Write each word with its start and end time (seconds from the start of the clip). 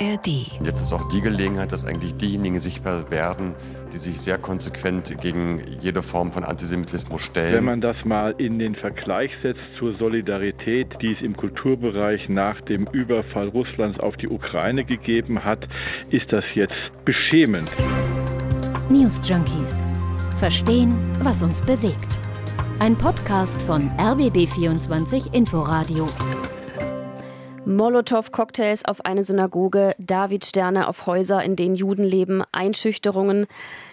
ARD. 0.00 0.26
Jetzt 0.64 0.80
ist 0.80 0.92
auch 0.92 1.08
die 1.08 1.20
Gelegenheit, 1.20 1.72
dass 1.72 1.84
eigentlich 1.84 2.16
diejenigen 2.16 2.58
sichtbar 2.58 3.10
werden, 3.10 3.54
die 3.92 3.96
sich 3.96 4.20
sehr 4.20 4.38
konsequent 4.38 5.20
gegen 5.20 5.60
jede 5.80 6.02
Form 6.02 6.32
von 6.32 6.44
Antisemitismus 6.44 7.22
stellen. 7.22 7.54
Wenn 7.54 7.64
man 7.64 7.80
das 7.80 7.96
mal 8.04 8.34
in 8.38 8.58
den 8.58 8.74
Vergleich 8.74 9.30
setzt 9.42 9.60
zur 9.78 9.96
Solidarität, 9.98 10.88
die 11.02 11.12
es 11.12 11.20
im 11.22 11.36
Kulturbereich 11.36 12.28
nach 12.28 12.60
dem 12.62 12.86
Überfall 12.92 13.48
Russlands 13.48 13.98
auf 13.98 14.16
die 14.16 14.28
Ukraine 14.28 14.84
gegeben 14.84 15.44
hat, 15.44 15.66
ist 16.10 16.26
das 16.30 16.44
jetzt 16.54 16.74
beschämend. 17.04 17.70
News 18.90 19.20
Junkies. 19.24 19.86
Verstehen, 20.38 20.94
was 21.22 21.42
uns 21.42 21.60
bewegt. 21.60 22.18
Ein 22.78 22.96
Podcast 22.96 23.60
von 23.62 23.90
RBB24 23.98 25.34
Inforadio. 25.34 26.08
Molotow-Cocktails 27.68 28.86
auf 28.86 29.04
eine 29.04 29.22
Synagoge, 29.22 29.94
Davidsterne 29.98 30.88
auf 30.88 31.04
Häuser, 31.06 31.42
in 31.42 31.54
denen 31.54 31.74
Juden 31.74 32.02
leben, 32.02 32.42
Einschüchterungen. 32.50 33.46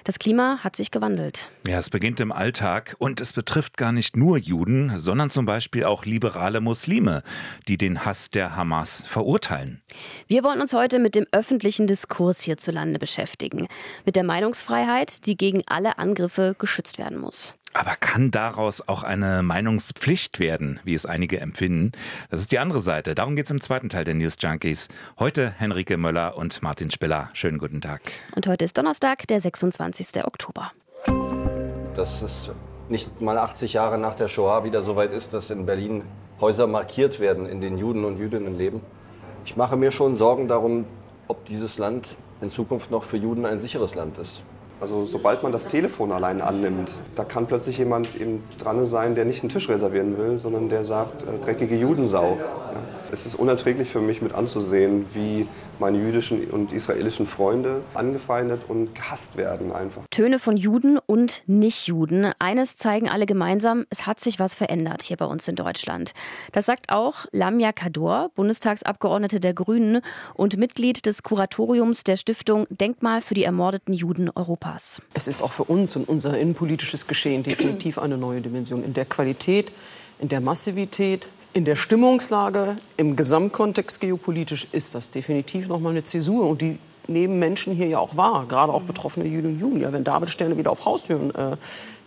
Das 0.05 0.17
Klima 0.17 0.59
hat 0.63 0.77
sich 0.77 0.91
gewandelt. 0.91 1.49
Ja, 1.67 1.77
es 1.77 1.89
beginnt 1.89 2.21
im 2.21 2.31
Alltag 2.31 2.95
und 2.99 3.19
es 3.19 3.33
betrifft 3.33 3.75
gar 3.75 3.91
nicht 3.91 4.15
nur 4.15 4.37
Juden, 4.37 4.97
sondern 4.97 5.29
zum 5.29 5.45
Beispiel 5.45 5.83
auch 5.83 6.05
liberale 6.05 6.61
Muslime, 6.61 7.21
die 7.67 7.77
den 7.77 8.05
Hass 8.05 8.29
der 8.29 8.55
Hamas 8.55 9.03
verurteilen. 9.05 9.81
Wir 10.27 10.43
wollen 10.45 10.61
uns 10.61 10.73
heute 10.73 10.99
mit 10.99 11.13
dem 11.13 11.25
öffentlichen 11.33 11.85
Diskurs 11.85 12.41
hierzulande 12.41 12.97
beschäftigen. 12.97 13.67
Mit 14.05 14.15
der 14.15 14.23
Meinungsfreiheit, 14.23 15.25
die 15.25 15.35
gegen 15.35 15.63
alle 15.65 15.97
Angriffe 15.97 16.55
geschützt 16.57 16.97
werden 16.97 17.17
muss. 17.17 17.55
Aber 17.75 17.95
kann 17.99 18.31
daraus 18.31 18.87
auch 18.87 19.03
eine 19.03 19.43
Meinungspflicht 19.43 20.39
werden, 20.39 20.79
wie 20.85 20.93
es 20.93 21.05
einige 21.05 21.41
empfinden? 21.41 21.91
Das 22.29 22.39
ist 22.39 22.53
die 22.53 22.59
andere 22.59 22.79
Seite. 22.79 23.15
Darum 23.15 23.35
geht 23.35 23.45
es 23.45 23.51
im 23.51 23.59
zweiten 23.59 23.89
Teil 23.89 24.05
der 24.05 24.13
News 24.13 24.37
Junkies. 24.39 24.87
Heute 25.19 25.53
Henrike 25.57 25.97
Möller 25.97 26.37
und 26.37 26.63
Martin 26.63 26.89
Spiller. 26.89 27.29
Schönen 27.33 27.57
guten 27.57 27.81
Tag. 27.81 28.01
Und 28.33 28.47
heute 28.47 28.63
ist 28.63 28.77
Donnerstag, 28.77 29.27
der 29.27 29.41
26. 29.41 30.23
Oktober. 30.23 30.71
Dass 31.95 32.21
es 32.21 32.49
nicht 32.87 33.19
mal 33.19 33.37
80 33.37 33.73
Jahre 33.73 33.97
nach 33.97 34.15
der 34.15 34.29
Shoah 34.29 34.63
wieder 34.63 34.81
so 34.81 34.95
weit 34.95 35.11
ist, 35.11 35.33
dass 35.33 35.49
in 35.49 35.65
Berlin 35.65 36.05
Häuser 36.39 36.67
markiert 36.67 37.19
werden, 37.19 37.45
in 37.45 37.59
denen 37.59 37.77
Juden 37.77 38.05
und 38.05 38.17
Jüdinnen 38.17 38.57
leben. 38.57 38.79
Ich 39.43 39.57
mache 39.57 39.75
mir 39.75 39.91
schon 39.91 40.15
Sorgen 40.15 40.47
darum, 40.47 40.85
ob 41.27 41.43
dieses 41.43 41.77
Land 41.77 42.15
in 42.39 42.47
Zukunft 42.47 42.89
noch 42.89 43.03
für 43.03 43.17
Juden 43.17 43.45
ein 43.45 43.59
sicheres 43.59 43.95
Land 43.95 44.17
ist. 44.17 44.43
Also 44.81 45.05
sobald 45.05 45.41
man 45.43 45.51
das 45.51 45.67
Telefon 45.67 46.11
allein 46.11 46.41
annimmt, 46.41 46.93
da 47.15 47.23
kann 47.23 47.47
plötzlich 47.47 47.77
jemand 47.77 48.19
eben 48.19 48.43
dran 48.59 48.83
sein, 48.85 49.15
der 49.15 49.25
nicht 49.25 49.41
einen 49.41 49.49
Tisch 49.49 49.69
reservieren 49.69 50.17
will, 50.17 50.37
sondern 50.37 50.69
der 50.69 50.83
sagt, 50.83 51.23
äh, 51.23 51.39
dreckige 51.39 51.75
Judensau. 51.75 52.37
Ja. 52.39 52.65
Es 53.11 53.25
ist 53.25 53.35
unerträglich 53.35 53.89
für 53.89 54.01
mich 54.01 54.21
mit 54.21 54.33
anzusehen, 54.33 55.05
wie 55.13 55.47
meine 55.79 55.97
jüdischen 55.97 56.49
und 56.51 56.73
israelischen 56.73 57.27
Freunde 57.27 57.81
angefeindet 57.93 58.61
und 58.67 58.95
gehasst 58.95 59.37
werden 59.37 59.71
einfach. 59.71 60.03
Töne 60.09 60.39
von 60.39 60.57
Juden 60.57 60.97
und 61.05 61.43
Nichtjuden. 61.47 62.31
Eines 62.39 62.75
zeigen 62.75 63.09
alle 63.09 63.25
gemeinsam, 63.25 63.85
es 63.89 64.05
hat 64.05 64.19
sich 64.19 64.39
was 64.39 64.55
verändert 64.55 65.03
hier 65.03 65.17
bei 65.17 65.25
uns 65.25 65.47
in 65.47 65.55
Deutschland. 65.55 66.11
Das 66.51 66.65
sagt 66.65 66.89
auch 66.89 67.25
Lamia 67.31 67.71
Kador, 67.71 68.31
Bundestagsabgeordnete 68.35 69.39
der 69.39 69.53
Grünen 69.53 70.01
und 70.33 70.57
Mitglied 70.57 71.05
des 71.05 71.23
Kuratoriums 71.23 72.03
der 72.03 72.17
Stiftung 72.17 72.67
Denkmal 72.69 73.21
für 73.21 73.33
die 73.33 73.43
ermordeten 73.43 73.93
Juden 73.93 74.29
Europas. 74.33 74.64
Es 75.13 75.27
ist 75.27 75.41
auch 75.41 75.51
für 75.51 75.63
uns 75.63 75.95
und 75.95 76.07
unser 76.07 76.37
innenpolitisches 76.37 77.07
Geschehen 77.07 77.43
definitiv 77.43 77.97
eine 77.97 78.17
neue 78.17 78.41
Dimension 78.41 78.83
in 78.83 78.93
der 78.93 79.05
Qualität, 79.05 79.71
in 80.19 80.29
der 80.29 80.41
Massivität, 80.41 81.27
in 81.53 81.65
der 81.65 81.75
Stimmungslage, 81.75 82.77
im 82.97 83.15
Gesamtkontext 83.15 84.01
geopolitisch 84.01 84.67
ist 84.71 84.93
das 84.93 85.11
definitiv 85.11 85.67
nochmal 85.67 85.93
eine 85.93 86.03
Zäsur. 86.03 86.49
Und 86.49 86.61
die 86.61 86.79
nehmen 87.07 87.39
Menschen 87.39 87.73
hier 87.73 87.87
ja 87.87 87.99
auch 87.99 88.17
wahr, 88.17 88.45
gerade 88.47 88.73
auch 88.73 88.83
betroffene 88.83 89.25
Juden 89.25 89.53
und 89.53 89.59
Juden. 89.59 89.79
Ja, 89.79 89.93
wenn 89.93 90.03
Davidsterne 90.03 90.57
wieder 90.57 90.71
auf 90.71 90.83
Haustüren 90.83 91.33
äh, 91.33 91.55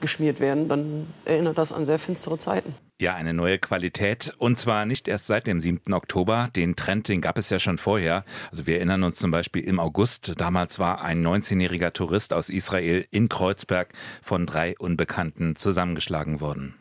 geschmiert 0.01 0.41
werden, 0.41 0.69
dann 0.69 1.07
erinnert 1.25 1.57
das 1.57 1.73
an 1.73 1.87
sehr 1.87 1.99
finstere 1.99 2.39
Zeiten. 2.39 2.75
Ja, 3.01 3.15
eine 3.15 3.33
neue 3.33 3.61
Qualität. 3.61 4.35
Und 4.39 4.59
zwar 4.59 4.85
nicht 4.85 5.07
erst 5.07 5.29
seit 5.29 5.47
dem 5.47 5.61
7. 5.61 5.95
Oktober. 5.95 6.51
Den 6.57 6.75
Trend, 6.75 7.07
den 7.07 7.21
gab 7.21 7.39
es 7.39 7.49
ja 7.49 7.61
schon 7.61 7.79
vorher. 7.79 8.25
Also 8.51 8.67
wir 8.67 8.79
erinnern 8.79 9.05
uns 9.05 9.19
zum 9.19 9.31
Beispiel 9.31 9.63
im 9.63 9.79
August. 9.79 10.33
Damals 10.37 10.81
war 10.81 11.03
ein 11.03 11.25
19-jähriger 11.25 11.93
Tourist 11.93 12.33
aus 12.33 12.51
Israel 12.51 13.07
in 13.13 13.29
Kreuzberg 13.29 13.93
von 14.21 14.47
drei 14.47 14.75
Unbekannten 14.79 15.55
zusammengeschlagen 15.55 16.41
worden. 16.41 16.75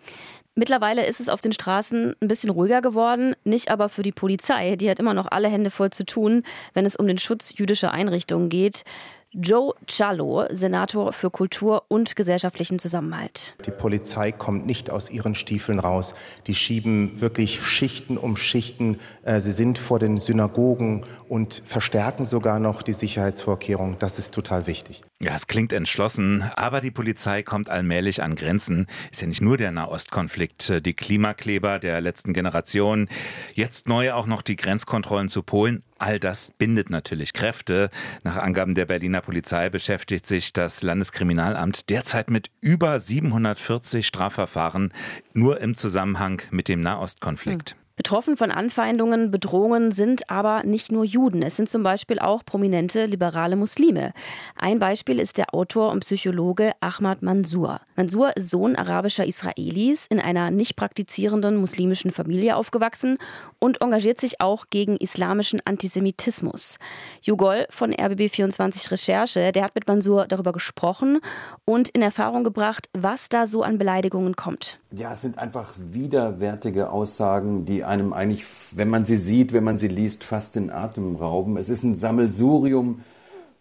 Mittlerweile 0.56 1.06
ist 1.06 1.20
es 1.20 1.30
auf 1.30 1.40
den 1.40 1.52
Straßen 1.52 2.16
ein 2.20 2.28
bisschen 2.28 2.50
ruhiger 2.50 2.82
geworden, 2.82 3.36
nicht 3.44 3.70
aber 3.70 3.88
für 3.88 4.02
die 4.02 4.12
Polizei. 4.12 4.76
Die 4.76 4.90
hat 4.90 4.98
immer 5.00 5.14
noch 5.14 5.28
alle 5.30 5.50
Hände 5.50 5.70
voll 5.70 5.92
zu 5.92 6.04
tun, 6.04 6.42
wenn 6.74 6.88
es 6.88 6.96
um 6.96 7.06
den 7.06 7.20
Schutz 7.20 7.54
jüdischer 7.56 7.92
Einrichtungen 7.92 8.50
geht. 8.50 8.84
Joe 9.34 9.74
Cialo, 9.88 10.46
Senator 10.52 11.12
für 11.12 11.30
Kultur 11.30 11.84
und 11.90 12.16
gesellschaftlichen 12.16 12.80
Zusammenhalt. 12.80 13.56
Die 13.66 13.72
Polizei 13.72 14.32
kommt 14.32 14.66
nicht 14.66 14.90
aus 14.90 15.10
ihren 15.10 15.36
Stiefeln 15.36 15.80
raus. 15.80 16.16
Die 16.48 16.56
schieben 16.56 17.20
wirklich 17.20 17.62
Schichten 17.62 18.18
um 18.18 18.38
Schichten. 18.38 19.00
Äh, 19.24 19.42
sie 19.42 19.52
sind 19.52 19.80
vor 19.80 20.00
den 20.00 20.18
Synagogen 20.18 21.06
und 21.28 21.62
verstärken 21.66 22.24
sogar 22.24 22.60
noch 22.60 22.82
die 22.82 22.94
Sicherheitsvorkehrungen. 22.94 24.00
Das 24.00 24.18
ist 24.18 24.34
total 24.34 24.66
wichtig. 24.66 25.04
Ja, 25.22 25.36
es 25.36 25.48
klingt 25.48 25.74
entschlossen, 25.74 26.46
aber 26.56 26.80
die 26.80 26.92
Polizei 26.92 27.44
kommt 27.44 27.70
allmählich 27.70 28.24
an 28.24 28.36
Grenzen. 28.36 28.88
Ist 29.12 29.22
ja 29.22 29.28
nicht 29.28 29.42
nur 29.42 29.58
der 29.58 29.72
Nahostkonflikt, 29.72 30.86
die 30.86 30.94
Klimakleber 30.94 31.80
der 31.80 32.00
letzten 32.00 32.34
Generation, 32.34 33.10
jetzt 33.56 33.90
neu 33.90 34.14
auch 34.14 34.26
noch 34.26 34.42
die 34.42 34.56
Grenzkontrollen 34.56 35.28
zu 35.28 35.44
Polen. 35.44 35.84
All 36.00 36.20
das 36.20 36.52
bindet 36.58 36.90
natürlich 36.90 37.34
Kräfte. 37.34 37.90
Nach 38.24 38.38
Angaben 38.38 38.76
der 38.76 38.86
Berliner 38.86 39.22
Polizei 39.22 39.70
beschäftigt 39.70 40.26
sich 40.28 40.54
das 40.54 40.82
Landeskriminalamt 40.84 41.90
derzeit 41.90 42.30
mit 42.30 42.50
über 42.62 43.00
740 43.00 44.06
Strafverfahren 44.06 44.94
nur 45.34 45.60
im 45.62 45.76
Zusammenhang 45.76 46.42
mit 46.52 46.68
dem 46.68 46.82
Nahostkonflikt. 46.82 47.72
Hm. 47.72 47.87
Betroffen 47.98 48.38
von 48.38 48.52
Anfeindungen, 48.52 49.32
Bedrohungen 49.32 49.92
sind 49.92 50.30
aber 50.30 50.64
nicht 50.64 50.92
nur 50.92 51.04
Juden. 51.04 51.42
Es 51.42 51.58
sind 51.58 51.68
zum 51.68 51.82
Beispiel 51.82 52.20
auch 52.20 52.46
prominente 52.46 53.08
liberale 53.08 53.56
Muslime. 53.56 54.14
Ein 54.56 54.78
Beispiel 54.78 55.20
ist 55.20 55.40
der 55.40 55.56
Autor 55.56 55.92
und 55.92 56.02
Psychologe 56.02 56.74
Ahmad 56.80 57.24
Mansour. 57.24 57.82
Mansour 57.96 58.38
ist 58.38 58.52
Sohn 58.52 58.76
arabischer 58.76 59.26
Israelis, 59.26 60.06
in 60.06 60.20
einer 60.20 60.52
nicht 60.52 60.76
praktizierenden 60.76 61.58
muslimischen 61.58 62.12
Familie 62.12 62.56
aufgewachsen 62.56 63.18
und 63.58 63.82
engagiert 63.82 64.20
sich 64.20 64.42
auch 64.42 64.66
gegen 64.70 64.98
islamischen 64.98 65.60
Antisemitismus. 65.66 66.78
Jugol 67.24 67.66
von 67.72 67.96
RBB24 67.96 68.92
Recherche, 68.92 69.52
der 69.52 69.64
hat 69.64 69.74
mit 69.74 69.88
Mansour 69.88 70.28
darüber 70.28 70.54
gesprochen 70.54 71.20
und 71.66 71.90
in 71.90 72.04
Erfahrung 72.04 72.44
gebracht, 72.44 72.90
was 72.94 73.28
da 73.28 73.48
so 73.48 73.64
an 73.64 73.80
Beleidigungen 73.80 74.36
kommt. 74.36 74.78
Ja, 74.92 75.12
es 75.12 75.20
sind 75.20 75.38
einfach 75.38 75.74
widerwärtige 75.78 76.90
Aussagen, 76.92 77.66
die 77.66 77.84
einem 77.84 78.14
eigentlich, 78.14 78.46
wenn 78.72 78.90
man 78.90 79.04
sie 79.04 79.18
sieht, 79.18 79.52
wenn 79.52 79.66
man 79.66 79.80
sie 79.80 79.90
liest, 79.90 80.24
fast 80.24 80.56
den 80.56 80.70
Atem 80.70 81.18
rauben. 81.18 81.58
Es 81.58 81.68
ist 81.68 81.84
ein 81.84 81.98
Sammelsurium 81.98 83.02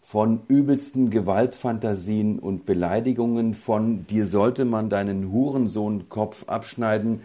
von 0.04 0.42
übelsten 0.46 1.10
Gewaltfantasien 1.10 2.38
und 2.38 2.64
Beleidigungen, 2.64 3.54
von 3.54 4.06
dir 4.06 4.24
sollte 4.24 4.64
man 4.64 4.88
deinen 4.88 5.32
Hurensohn-Kopf 5.32 6.44
abschneiden, 6.48 7.22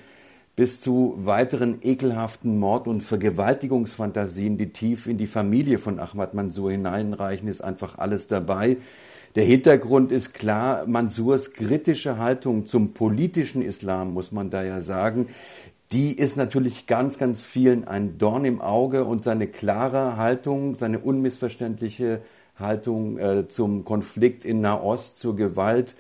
bis 0.56 0.82
zu 0.82 1.14
weiteren 1.20 1.78
ekelhaften 1.84 2.60
Mord- 2.60 2.88
und 2.88 3.02
Vergewaltigungsfantasien, 3.02 4.58
die 4.58 4.74
tief 4.74 5.06
in 5.06 5.20
die 5.20 5.28
Familie 5.28 5.78
von 5.78 6.00
Ahmad 6.00 6.34
Mansour 6.34 6.72
hineinreichen, 6.72 7.48
ist 7.48 7.62
einfach 7.62 8.00
alles 8.00 8.28
dabei. 8.28 8.78
Der 9.36 9.46
Hintergrund 9.46 10.12
ist 10.12 10.34
klar, 10.34 10.86
Mansurs 10.88 11.54
kritische 11.54 12.18
Haltung 12.18 12.68
zum 12.68 12.94
politischen 12.94 13.62
Islam, 13.62 14.14
muss 14.14 14.34
man 14.34 14.50
da 14.50 14.62
ja 14.62 14.82
sagen, 14.82 15.28
die 15.94 16.18
ist 16.18 16.36
natürlich 16.36 16.86
ganz, 16.86 17.18
ganz 17.18 17.42
vielen 17.42 17.88
ein 17.88 18.18
Dorn 18.18 18.44
im 18.44 18.60
Auge 18.60 19.06
und 19.06 19.24
seine 19.24 19.48
klare 19.48 20.18
Haltung, 20.18 20.76
seine 20.76 21.00
unmissverständliche 21.00 22.22
Haltung 22.60 23.18
äh, 23.20 23.48
zum 23.48 23.86
Konflikt 23.86 24.44
in 24.44 24.60
Nahost, 24.60 25.18
zur 25.18 25.38
Gewalt, 25.38 25.96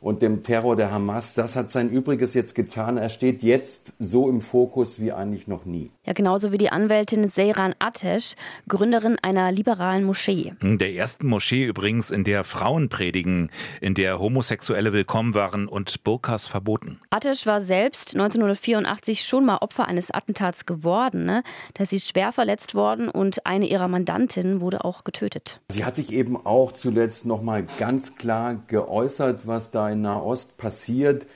und 0.00 0.22
dem 0.22 0.42
Terror 0.42 0.76
der 0.76 0.90
Hamas. 0.90 1.34
Das 1.34 1.56
hat 1.56 1.72
sein 1.72 1.90
Übriges 1.90 2.34
jetzt 2.34 2.54
getan. 2.54 2.96
Er 2.96 3.10
steht 3.10 3.42
jetzt 3.42 3.94
so 3.98 4.28
im 4.28 4.40
Fokus 4.40 5.00
wie 5.00 5.12
eigentlich 5.12 5.48
noch 5.48 5.64
nie. 5.64 5.90
Ja, 6.04 6.12
genauso 6.12 6.52
wie 6.52 6.58
die 6.58 6.70
Anwältin 6.70 7.28
Seyran 7.28 7.74
Atesh, 7.78 8.34
Gründerin 8.68 9.16
einer 9.22 9.52
liberalen 9.52 10.04
Moschee. 10.04 10.52
Der 10.62 10.92
ersten 10.92 11.26
Moschee 11.26 11.66
übrigens, 11.66 12.10
in 12.10 12.24
der 12.24 12.44
Frauen 12.44 12.88
predigen, 12.88 13.50
in 13.80 13.94
der 13.94 14.18
Homosexuelle 14.18 14.92
willkommen 14.92 15.34
waren 15.34 15.68
und 15.68 16.04
Burkas 16.04 16.48
verboten. 16.48 17.00
Atesh 17.10 17.46
war 17.46 17.60
selbst 17.60 18.14
1984 18.14 19.24
schon 19.24 19.44
mal 19.44 19.58
Opfer 19.58 19.86
eines 19.86 20.10
Attentats 20.10 20.66
geworden. 20.66 21.24
Ne? 21.24 21.42
Da 21.74 21.82
ist 21.82 21.90
sie 21.90 22.00
schwer 22.00 22.32
verletzt 22.32 22.74
worden 22.74 23.08
und 23.08 23.46
eine 23.46 23.66
ihrer 23.66 23.88
Mandantinnen 23.88 24.60
wurde 24.60 24.84
auch 24.84 25.04
getötet. 25.04 25.60
Sie 25.70 25.84
hat 25.84 25.96
sich 25.96 26.12
eben 26.12 26.36
auch 26.46 26.72
zuletzt 26.72 27.26
noch 27.26 27.42
mal 27.42 27.66
ganz 27.78 28.16
klar 28.16 28.56
geäußert, 28.68 29.46
was 29.46 29.70
da 29.70 29.87
in 29.90 30.02
Nahost 30.02 30.56
passiert, 30.56 31.26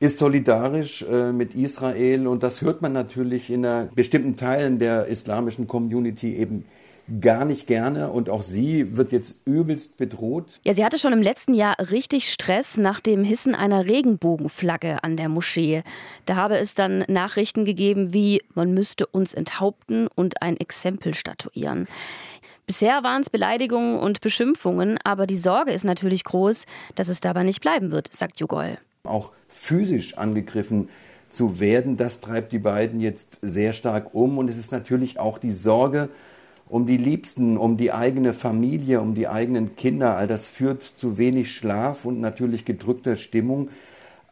ist 0.00 0.18
solidarisch 0.18 1.02
äh, 1.02 1.32
mit 1.32 1.54
Israel 1.54 2.26
und 2.26 2.42
das 2.42 2.60
hört 2.60 2.82
man 2.82 2.92
natürlich 2.92 3.50
in 3.50 3.66
bestimmten 3.94 4.36
Teilen 4.36 4.78
der 4.78 5.06
islamischen 5.06 5.66
Community 5.66 6.36
eben 6.36 6.64
gar 7.20 7.44
nicht 7.44 7.66
gerne 7.66 8.10
und 8.10 8.30
auch 8.30 8.42
sie 8.42 8.96
wird 8.96 9.12
jetzt 9.12 9.36
übelst 9.44 9.96
bedroht. 9.98 10.58
Ja, 10.64 10.74
sie 10.74 10.84
hatte 10.84 10.98
schon 10.98 11.12
im 11.12 11.20
letzten 11.20 11.52
Jahr 11.52 11.76
richtig 11.90 12.32
Stress 12.32 12.78
nach 12.78 13.00
dem 13.00 13.24
Hissen 13.24 13.54
einer 13.54 13.84
Regenbogenflagge 13.84 15.04
an 15.04 15.16
der 15.16 15.28
Moschee. 15.28 15.82
Da 16.24 16.36
habe 16.36 16.56
es 16.56 16.74
dann 16.74 17.04
Nachrichten 17.08 17.64
gegeben 17.64 18.14
wie, 18.14 18.42
man 18.54 18.72
müsste 18.72 19.06
uns 19.06 19.34
enthaupten 19.34 20.08
und 20.14 20.40
ein 20.42 20.56
Exempel 20.56 21.14
statuieren. 21.14 21.86
Bisher 22.66 23.02
waren 23.02 23.20
es 23.20 23.28
Beleidigungen 23.28 23.98
und 23.98 24.22
Beschimpfungen, 24.22 24.98
aber 25.04 25.26
die 25.26 25.36
Sorge 25.36 25.72
ist 25.72 25.84
natürlich 25.84 26.24
groß, 26.24 26.64
dass 26.94 27.08
es 27.08 27.20
dabei 27.20 27.42
nicht 27.42 27.60
bleiben 27.60 27.90
wird, 27.90 28.12
sagt 28.12 28.40
Jugol. 28.40 28.78
Auch 29.04 29.32
physisch 29.48 30.16
angegriffen 30.16 30.88
zu 31.28 31.60
werden, 31.60 31.98
das 31.98 32.22
treibt 32.22 32.52
die 32.52 32.58
beiden 32.58 33.00
jetzt 33.00 33.38
sehr 33.42 33.74
stark 33.74 34.14
um. 34.14 34.38
Und 34.38 34.48
es 34.48 34.56
ist 34.56 34.72
natürlich 34.72 35.18
auch 35.18 35.36
die 35.36 35.52
Sorge 35.52 36.08
um 36.66 36.86
die 36.86 36.96
Liebsten, 36.96 37.58
um 37.58 37.76
die 37.76 37.92
eigene 37.92 38.32
Familie, 38.32 39.02
um 39.02 39.14
die 39.14 39.28
eigenen 39.28 39.76
Kinder. 39.76 40.16
All 40.16 40.26
das 40.26 40.48
führt 40.48 40.82
zu 40.82 41.18
wenig 41.18 41.52
Schlaf 41.52 42.06
und 42.06 42.20
natürlich 42.20 42.64
gedrückter 42.64 43.16
Stimmung. 43.16 43.68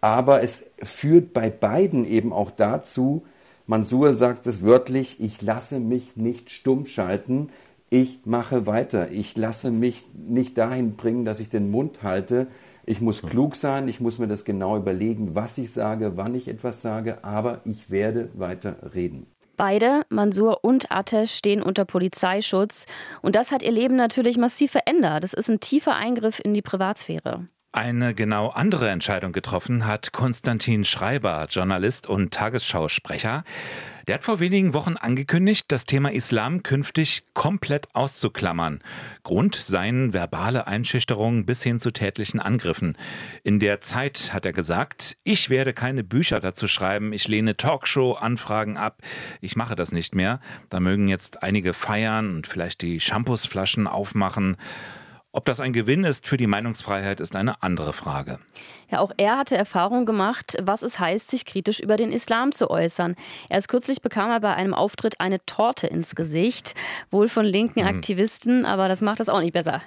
Aber 0.01 0.43
es 0.43 0.65
führt 0.83 1.35
bei 1.35 1.51
beiden 1.51 2.07
eben 2.07 2.33
auch 2.33 2.51
dazu, 2.51 3.27
Mansur 3.67 4.13
sagt 4.13 4.47
es 4.47 4.63
wörtlich, 4.63 5.21
ich 5.21 5.41
lasse 5.41 5.79
mich 5.79 6.17
nicht 6.17 6.51
stumm 6.51 6.85
schalten 6.85 7.49
ich 7.93 8.21
mache 8.25 8.67
weiter. 8.67 9.11
Ich 9.11 9.37
lasse 9.37 9.71
mich 9.71 10.03
nicht 10.15 10.57
dahin 10.57 10.97
bringen, 10.97 11.27
dass 11.27 11.41
ich 11.41 11.51
den 11.51 11.71
Mund 11.71 12.03
halte. 12.03 12.47
Ich 12.87 13.03
muss 13.03 13.21
klug 13.21 13.55
sein, 13.55 13.87
ich 13.87 14.01
muss 14.01 14.19
mir 14.19 14.29
das 14.29 14.47
genau 14.47 14.79
überlegen, 14.79 15.35
was 15.35 15.59
ich 15.59 15.75
sage, 15.75 16.13
wann 16.17 16.35
ich 16.35 16.49
etwas 16.49 16.81
sage, 16.81 17.23
aber 17.23 17.61
ich 17.67 17.91
werde 17.91 18.31
weiter 18.33 18.77
reden. 18.95 19.27
Beide, 19.59 20.07
Mansur 20.09 20.65
und 20.65 20.91
Atesh, 20.91 21.35
stehen 21.35 21.63
unter 21.63 21.85
Polizeischutz. 21.85 22.87
Und 23.21 23.37
das 23.37 23.53
hat 23.53 23.63
ihr 23.63 23.73
Leben 23.73 23.97
natürlich 23.97 24.39
massiv 24.39 24.73
verändert. 24.73 25.23
Das 25.23 25.35
ist 25.35 25.51
ein 25.51 25.61
tiefer 25.61 25.95
Eingriff 25.95 26.41
in 26.43 26.55
die 26.55 26.63
Privatsphäre. 26.63 27.47
Eine 27.75 28.15
genau 28.15 28.49
andere 28.49 28.91
Entscheidung 28.91 29.33
getroffen 29.33 29.87
hat 29.87 30.13
Konstantin 30.13 30.85
Schreiber, 30.85 31.47
Journalist 31.49 32.07
und 32.07 32.31
Tagesschausprecher. 32.31 33.45
Der 34.07 34.17
hat 34.17 34.25
vor 34.25 34.41
wenigen 34.41 34.75
Wochen 34.75 34.99
angekündigt, 34.99 35.67
das 35.69 35.87
Thema 35.87 36.13
Islam 36.13 36.63
künftig 36.63 37.23
komplett 37.33 37.89
auszuklammern. 37.95 38.83
Grund 39.23 39.55
seien 39.55 40.13
verbale 40.13 40.67
Einschüchterungen 40.67 41.47
bis 41.47 41.63
hin 41.63 41.81
zu 41.81 41.93
tätlichen 41.93 42.41
Angriffen. 42.41 42.95
In 43.43 43.59
der 43.59 43.81
Zeit 43.81 44.35
hat 44.35 44.45
er 44.45 44.53
gesagt, 44.53 45.17
ich 45.25 45.49
werde 45.49 45.73
keine 45.73 46.05
Bücher 46.05 46.41
dazu 46.41 46.69
schreiben, 46.69 47.15
ich 47.15 47.27
lehne 47.27 47.57
Talkshow-Anfragen 47.57 48.77
ab, 48.77 49.01
ich 49.41 49.57
mache 49.57 49.77
das 49.77 49.93
nicht 49.93 50.15
mehr. 50.15 50.41
Da 50.69 50.79
mögen 50.79 51.09
jetzt 51.09 51.43
einige 51.43 51.73
feiern 51.73 52.37
und 52.37 52.47
vielleicht 52.47 52.83
die 52.83 53.01
Shampoosflaschen 53.01 53.87
aufmachen. 53.87 54.59
Ob 55.35 55.47
das 55.47 55.61
ein 55.61 55.73
Gewinn 55.73 56.05
ist 56.05 56.27
für 56.27 56.37
die 56.37 56.47
Meinungsfreiheit, 56.47 57.19
ist 57.19 57.35
eine 57.35 57.63
andere 57.63 57.95
Frage. 57.95 58.39
Ja, 58.91 58.99
auch 58.99 59.13
er 59.17 59.39
hatte 59.39 59.57
Erfahrung 59.57 60.05
gemacht, 60.05 60.59
was 60.61 60.83
es 60.83 60.99
heißt, 60.99 61.31
sich 61.31 61.47
kritisch 61.47 61.81
über 61.81 61.97
den 61.97 62.13
Islam 62.13 62.53
zu 62.53 62.69
äußern. 62.69 63.17
Erst 63.49 63.69
kürzlich 63.69 64.03
bekam 64.03 64.31
er 64.31 64.41
bei 64.41 64.55
einem 64.55 64.75
Auftritt 64.75 65.21
eine 65.21 65.43
Torte 65.47 65.87
ins 65.87 66.15
Gesicht, 66.15 66.75
wohl 67.11 67.29
von 67.29 67.47
linken 67.47 67.81
hm. 67.81 67.89
Aktivisten, 67.89 68.67
aber 68.67 68.89
das 68.89 69.01
macht 69.01 69.21
das 69.21 69.31
auch 69.31 69.41
nicht 69.41 69.55
besser. 69.55 69.81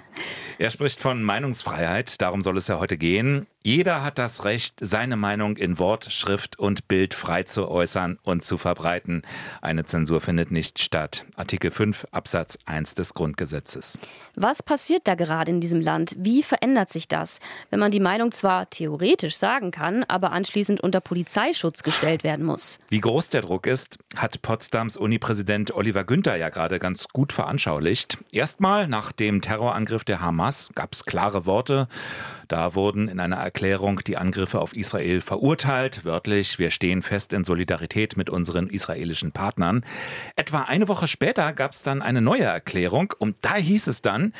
Er 0.58 0.72
spricht 0.72 1.00
von 1.00 1.22
Meinungsfreiheit, 1.22 2.20
darum 2.20 2.42
soll 2.42 2.56
es 2.56 2.66
ja 2.66 2.80
heute 2.80 2.98
gehen. 2.98 3.46
Jeder 3.66 4.04
hat 4.04 4.20
das 4.20 4.44
Recht, 4.44 4.76
seine 4.80 5.16
Meinung 5.16 5.56
in 5.56 5.80
Wort, 5.80 6.12
Schrift 6.12 6.56
und 6.56 6.86
Bild 6.86 7.14
frei 7.14 7.42
zu 7.42 7.68
äußern 7.68 8.16
und 8.22 8.44
zu 8.44 8.58
verbreiten. 8.58 9.22
Eine 9.60 9.82
Zensur 9.82 10.20
findet 10.20 10.52
nicht 10.52 10.78
statt. 10.78 11.24
Artikel 11.34 11.72
5 11.72 12.06
Absatz 12.12 12.58
1 12.66 12.94
des 12.94 13.12
Grundgesetzes. 13.12 13.98
Was 14.36 14.62
passiert 14.62 15.08
da 15.08 15.16
gerade 15.16 15.50
in 15.50 15.60
diesem 15.60 15.80
Land? 15.80 16.14
Wie 16.16 16.44
verändert 16.44 16.90
sich 16.90 17.08
das, 17.08 17.40
wenn 17.70 17.80
man 17.80 17.90
die 17.90 17.98
Meinung 17.98 18.30
zwar 18.30 18.70
theoretisch 18.70 19.34
sagen 19.34 19.72
kann, 19.72 20.04
aber 20.04 20.30
anschließend 20.30 20.80
unter 20.80 21.00
Polizeischutz 21.00 21.82
gestellt 21.82 22.22
werden 22.22 22.46
muss. 22.46 22.78
Wie 22.88 23.00
groß 23.00 23.30
der 23.30 23.40
Druck 23.40 23.66
ist, 23.66 23.98
hat 24.16 24.42
Potsdams 24.42 24.96
Uni-Präsident 24.96 25.74
Oliver 25.74 26.04
Günther 26.04 26.36
ja 26.36 26.50
gerade 26.50 26.78
ganz 26.78 27.08
gut 27.08 27.32
veranschaulicht. 27.32 28.18
Erstmal 28.30 28.86
nach 28.86 29.10
dem 29.10 29.40
Terrorangriff 29.40 30.04
der 30.04 30.20
Hamas 30.20 30.70
gab 30.76 30.92
es 30.92 31.04
klare 31.04 31.46
Worte. 31.46 31.88
Da 32.46 32.76
wurden 32.76 33.08
in 33.08 33.18
einer 33.18 33.38
Erklärung 33.56 34.00
die 34.06 34.18
Angriffe 34.18 34.60
auf 34.60 34.76
Israel 34.76 35.22
verurteilt. 35.22 36.04
Wörtlich, 36.04 36.58
wir 36.58 36.70
stehen 36.70 37.00
fest 37.00 37.32
in 37.32 37.42
Solidarität 37.42 38.14
mit 38.14 38.28
unseren 38.28 38.68
israelischen 38.68 39.32
Partnern. 39.32 39.82
Etwa 40.36 40.64
eine 40.64 40.88
Woche 40.88 41.08
später 41.08 41.54
gab 41.54 41.72
es 41.72 41.82
dann 41.82 42.02
eine 42.02 42.20
neue 42.20 42.42
Erklärung 42.42 43.14
und 43.18 43.34
da 43.40 43.54
hieß 43.54 43.86
es 43.86 44.02
dann, 44.02 44.34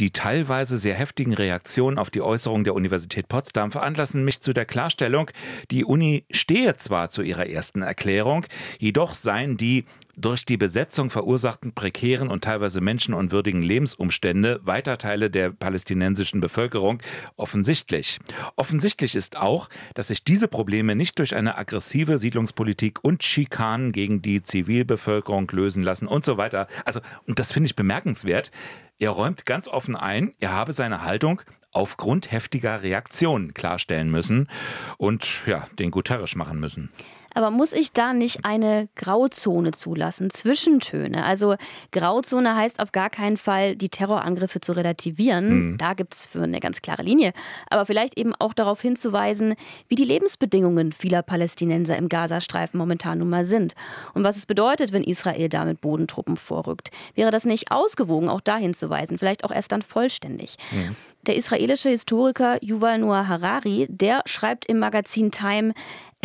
die 0.00 0.10
teilweise 0.10 0.78
sehr 0.78 0.96
heftigen 0.96 1.32
Reaktionen 1.32 1.96
auf 1.96 2.10
die 2.10 2.22
Äußerung 2.22 2.64
der 2.64 2.74
Universität 2.74 3.28
Potsdam 3.28 3.70
veranlassen 3.70 4.24
mich 4.24 4.40
zu 4.40 4.52
der 4.52 4.64
Klarstellung, 4.64 5.30
die 5.70 5.84
Uni 5.84 6.24
stehe 6.32 6.76
zwar 6.76 7.08
zu 7.08 7.22
ihrer 7.22 7.46
ersten 7.46 7.82
Erklärung, 7.82 8.46
jedoch 8.80 9.14
seien 9.14 9.56
die 9.56 9.84
durch 10.16 10.46
die 10.46 10.56
Besetzung 10.56 11.10
verursachten 11.10 11.72
prekären 11.72 12.28
und 12.28 12.42
teilweise 12.42 12.80
menschenunwürdigen 12.80 13.62
Lebensumstände 13.62 14.60
weiter 14.64 14.96
Teile 14.98 15.30
der 15.30 15.50
palästinensischen 15.50 16.40
Bevölkerung 16.40 17.02
offensichtlich. 17.36 18.18
Offensichtlich 18.56 19.14
ist 19.14 19.36
auch, 19.36 19.68
dass 19.94 20.08
sich 20.08 20.24
diese 20.24 20.48
Probleme 20.48 20.96
nicht 20.96 21.18
durch 21.18 21.36
eine 21.36 21.58
aggressive 21.58 22.18
Siedlungspolitik 22.18 23.04
und 23.04 23.22
Schikanen 23.22 23.92
gegen 23.92 24.22
die 24.22 24.42
Zivilbevölkerung 24.42 25.50
lösen 25.52 25.82
lassen 25.82 26.06
und 26.06 26.24
so 26.24 26.38
weiter. 26.38 26.66
Also, 26.84 27.00
und 27.26 27.38
das 27.38 27.52
finde 27.52 27.66
ich 27.66 27.76
bemerkenswert. 27.76 28.50
Er 28.98 29.10
räumt 29.10 29.44
ganz 29.44 29.68
offen 29.68 29.94
ein, 29.94 30.32
er 30.40 30.52
habe 30.52 30.72
seine 30.72 31.02
Haltung 31.02 31.42
aufgrund 31.72 32.32
heftiger 32.32 32.82
Reaktionen 32.82 33.52
klarstellen 33.52 34.10
müssen 34.10 34.48
und 34.96 35.42
ja, 35.46 35.66
den 35.78 35.90
Guterres 35.90 36.34
machen 36.34 36.58
müssen. 36.58 36.90
Aber 37.36 37.50
muss 37.50 37.74
ich 37.74 37.92
da 37.92 38.14
nicht 38.14 38.46
eine 38.46 38.88
Grauzone 38.94 39.72
zulassen, 39.72 40.30
Zwischentöne? 40.30 41.22
Also 41.22 41.56
Grauzone 41.92 42.56
heißt 42.56 42.80
auf 42.80 42.92
gar 42.92 43.10
keinen 43.10 43.36
Fall, 43.36 43.76
die 43.76 43.90
Terrorangriffe 43.90 44.62
zu 44.62 44.72
relativieren. 44.72 45.72
Mhm. 45.72 45.76
Da 45.76 45.92
gibt 45.92 46.14
es 46.14 46.24
für 46.24 46.42
eine 46.42 46.60
ganz 46.60 46.80
klare 46.80 47.02
Linie. 47.02 47.34
Aber 47.68 47.84
vielleicht 47.84 48.16
eben 48.18 48.34
auch 48.34 48.54
darauf 48.54 48.80
hinzuweisen, 48.80 49.54
wie 49.86 49.96
die 49.96 50.06
Lebensbedingungen 50.06 50.92
vieler 50.92 51.22
Palästinenser 51.22 51.98
im 51.98 52.08
Gazastreifen 52.08 52.78
momentan 52.78 53.18
nun 53.18 53.28
mal 53.28 53.44
sind. 53.44 53.74
Und 54.14 54.24
was 54.24 54.38
es 54.38 54.46
bedeutet, 54.46 54.94
wenn 54.94 55.04
Israel 55.04 55.50
da 55.50 55.66
mit 55.66 55.82
Bodentruppen 55.82 56.38
vorrückt. 56.38 56.88
Wäre 57.16 57.30
das 57.30 57.44
nicht 57.44 57.70
ausgewogen, 57.70 58.30
auch 58.30 58.40
dahin 58.40 58.72
zu 58.72 58.88
weisen? 58.88 59.18
Vielleicht 59.18 59.44
auch 59.44 59.50
erst 59.50 59.72
dann 59.72 59.82
vollständig. 59.82 60.56
Mhm. 60.72 60.96
Der 61.26 61.36
israelische 61.36 61.90
Historiker 61.90 62.56
Yuval 62.62 62.98
Noah 62.98 63.26
Harari, 63.26 63.88
der 63.90 64.22
schreibt 64.26 64.64
im 64.66 64.78
Magazin 64.78 65.32
Time, 65.32 65.74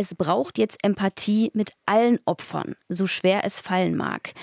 es 0.01 0.15
braucht 0.15 0.57
jetzt 0.57 0.79
Empathie 0.81 1.51
mit 1.53 1.73
allen 1.85 2.19
Opfern, 2.25 2.75
so 2.89 3.05
schwer 3.05 3.45
es 3.45 3.61
fallen 3.61 3.95
mag. 3.95 4.33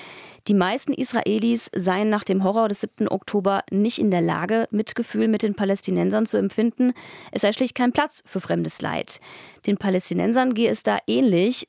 Die 0.47 0.55
meisten 0.55 0.93
Israelis 0.93 1.69
seien 1.75 2.09
nach 2.09 2.23
dem 2.23 2.45
Horror 2.45 2.69
des 2.69 2.81
7. 2.81 3.09
Oktober 3.09 3.65
nicht 3.73 3.99
in 3.99 4.13
der 4.13 4.21
Lage, 4.21 4.69
Mitgefühl 4.71 5.27
mit 5.27 5.43
den 5.43 5.57
Palästinensern 5.57 6.27
zu 6.27 6.37
empfinden. 6.37 6.93
Es 7.33 7.43
sei 7.43 7.53
schlicht 7.53 7.75
kein 7.75 7.93
Platz 7.93 8.23
für 8.25 8.41
fremdes 8.41 8.81
Leid. 8.81 9.21
Den 9.67 9.79
Palästinensern 9.79 10.55
gehe 10.55 10.71
es 10.71 10.85
da 10.85 10.99
ähnlich. 11.09 11.67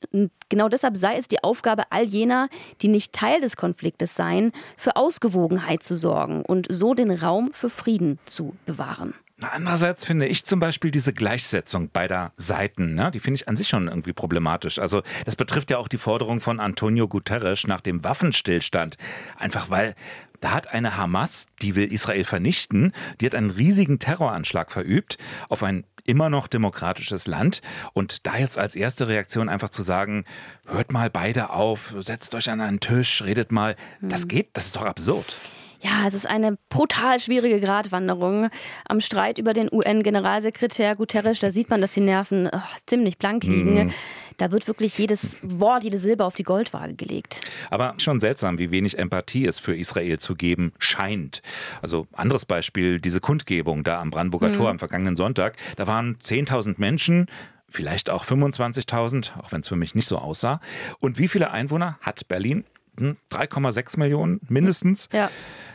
Genau 0.48 0.68
deshalb 0.68 0.96
sei 0.96 1.16
es 1.16 1.26
die 1.26 1.42
Aufgabe 1.42 1.82
all 1.90 2.04
jener, 2.04 2.48
die 2.82 2.88
nicht 2.88 3.12
Teil 3.12 3.40
des 3.40 3.56
Konfliktes 3.56 4.14
seien, 4.14 4.52
für 4.76 4.94
Ausgewogenheit 4.94 5.82
zu 5.82 5.96
sorgen 5.96 6.42
und 6.42 6.68
so 6.70 6.94
den 6.94 7.10
Raum 7.10 7.50
für 7.52 7.70
Frieden 7.70 8.20
zu 8.24 8.54
bewahren. 8.66 9.14
Andererseits 9.42 10.04
finde 10.04 10.26
ich 10.26 10.44
zum 10.44 10.60
Beispiel 10.60 10.90
diese 10.90 11.12
Gleichsetzung 11.12 11.90
beider 11.90 12.32
Seiten, 12.36 12.94
ne, 12.94 13.10
die 13.10 13.20
finde 13.20 13.36
ich 13.36 13.48
an 13.48 13.56
sich 13.56 13.68
schon 13.68 13.88
irgendwie 13.88 14.12
problematisch. 14.12 14.78
Also 14.78 15.02
das 15.24 15.36
betrifft 15.36 15.70
ja 15.70 15.78
auch 15.78 15.88
die 15.88 15.98
Forderung 15.98 16.40
von 16.40 16.60
Antonio 16.60 17.08
Guterres 17.08 17.66
nach 17.66 17.80
dem 17.80 18.04
Waffenstillstand. 18.04 18.96
Einfach 19.38 19.70
weil 19.70 19.94
da 20.40 20.52
hat 20.52 20.68
eine 20.68 20.96
Hamas, 20.96 21.46
die 21.60 21.74
will 21.74 21.92
Israel 21.92 22.24
vernichten, 22.24 22.92
die 23.20 23.26
hat 23.26 23.34
einen 23.34 23.50
riesigen 23.50 23.98
Terroranschlag 23.98 24.72
verübt 24.72 25.18
auf 25.50 25.62
ein 25.62 25.84
immer 26.06 26.30
noch 26.30 26.46
demokratisches 26.46 27.26
Land. 27.26 27.60
Und 27.92 28.26
da 28.26 28.38
jetzt 28.38 28.58
als 28.58 28.74
erste 28.74 29.08
Reaktion 29.08 29.48
einfach 29.48 29.68
zu 29.68 29.82
sagen, 29.82 30.24
hört 30.66 30.92
mal 30.92 31.10
beide 31.10 31.50
auf, 31.50 31.94
setzt 31.98 32.34
euch 32.34 32.50
an 32.50 32.60
einen 32.60 32.80
Tisch, 32.80 33.22
redet 33.22 33.52
mal, 33.52 33.76
das 34.00 34.22
hm. 34.22 34.28
geht, 34.28 34.48
das 34.54 34.66
ist 34.66 34.76
doch 34.76 34.86
absurd. 34.86 35.36
Ja, 35.80 36.06
es 36.06 36.14
ist 36.14 36.26
eine 36.26 36.58
brutal 36.68 37.20
schwierige 37.20 37.58
Gratwanderung. 37.60 38.50
Am 38.86 39.00
Streit 39.00 39.38
über 39.38 39.54
den 39.54 39.68
UN-Generalsekretär 39.72 40.94
Guterres, 40.94 41.38
da 41.38 41.50
sieht 41.50 41.70
man, 41.70 41.80
dass 41.80 41.92
die 41.92 42.00
Nerven 42.00 42.50
oh, 42.52 42.60
ziemlich 42.86 43.16
blank 43.16 43.44
liegen. 43.44 43.74
Mhm. 43.74 43.92
Da 44.36 44.52
wird 44.52 44.68
wirklich 44.68 44.96
jedes 44.96 45.36
Wort, 45.42 45.84
jede 45.84 45.98
Silbe 45.98 46.24
auf 46.24 46.34
die 46.34 46.44
Goldwaage 46.44 46.94
gelegt. 46.94 47.42
Aber 47.70 47.94
schon 47.98 48.20
seltsam, 48.20 48.58
wie 48.58 48.70
wenig 48.70 48.98
Empathie 48.98 49.46
es 49.46 49.58
für 49.58 49.76
Israel 49.76 50.18
zu 50.18 50.34
geben 50.34 50.72
scheint. 50.78 51.42
Also 51.82 52.06
anderes 52.12 52.46
Beispiel, 52.46 53.00
diese 53.00 53.20
Kundgebung 53.20 53.84
da 53.84 54.00
am 54.00 54.10
Brandenburger 54.10 54.48
mhm. 54.48 54.54
Tor 54.54 54.70
am 54.70 54.78
vergangenen 54.78 55.16
Sonntag. 55.16 55.56
Da 55.76 55.86
waren 55.86 56.16
10.000 56.16 56.74
Menschen, 56.78 57.26
vielleicht 57.68 58.10
auch 58.10 58.24
25.000, 58.24 59.38
auch 59.38 59.52
wenn 59.52 59.60
es 59.60 59.68
für 59.68 59.76
mich 59.76 59.94
nicht 59.94 60.06
so 60.06 60.18
aussah. 60.18 60.60
Und 61.00 61.18
wie 61.18 61.28
viele 61.28 61.50
Einwohner 61.50 61.98
hat 62.00 62.26
Berlin? 62.28 62.64
Hm? 62.98 63.16
3,6 63.30 63.98
Millionen 63.98 64.40
mindestens. 64.48 65.08
Ja. 65.12 65.30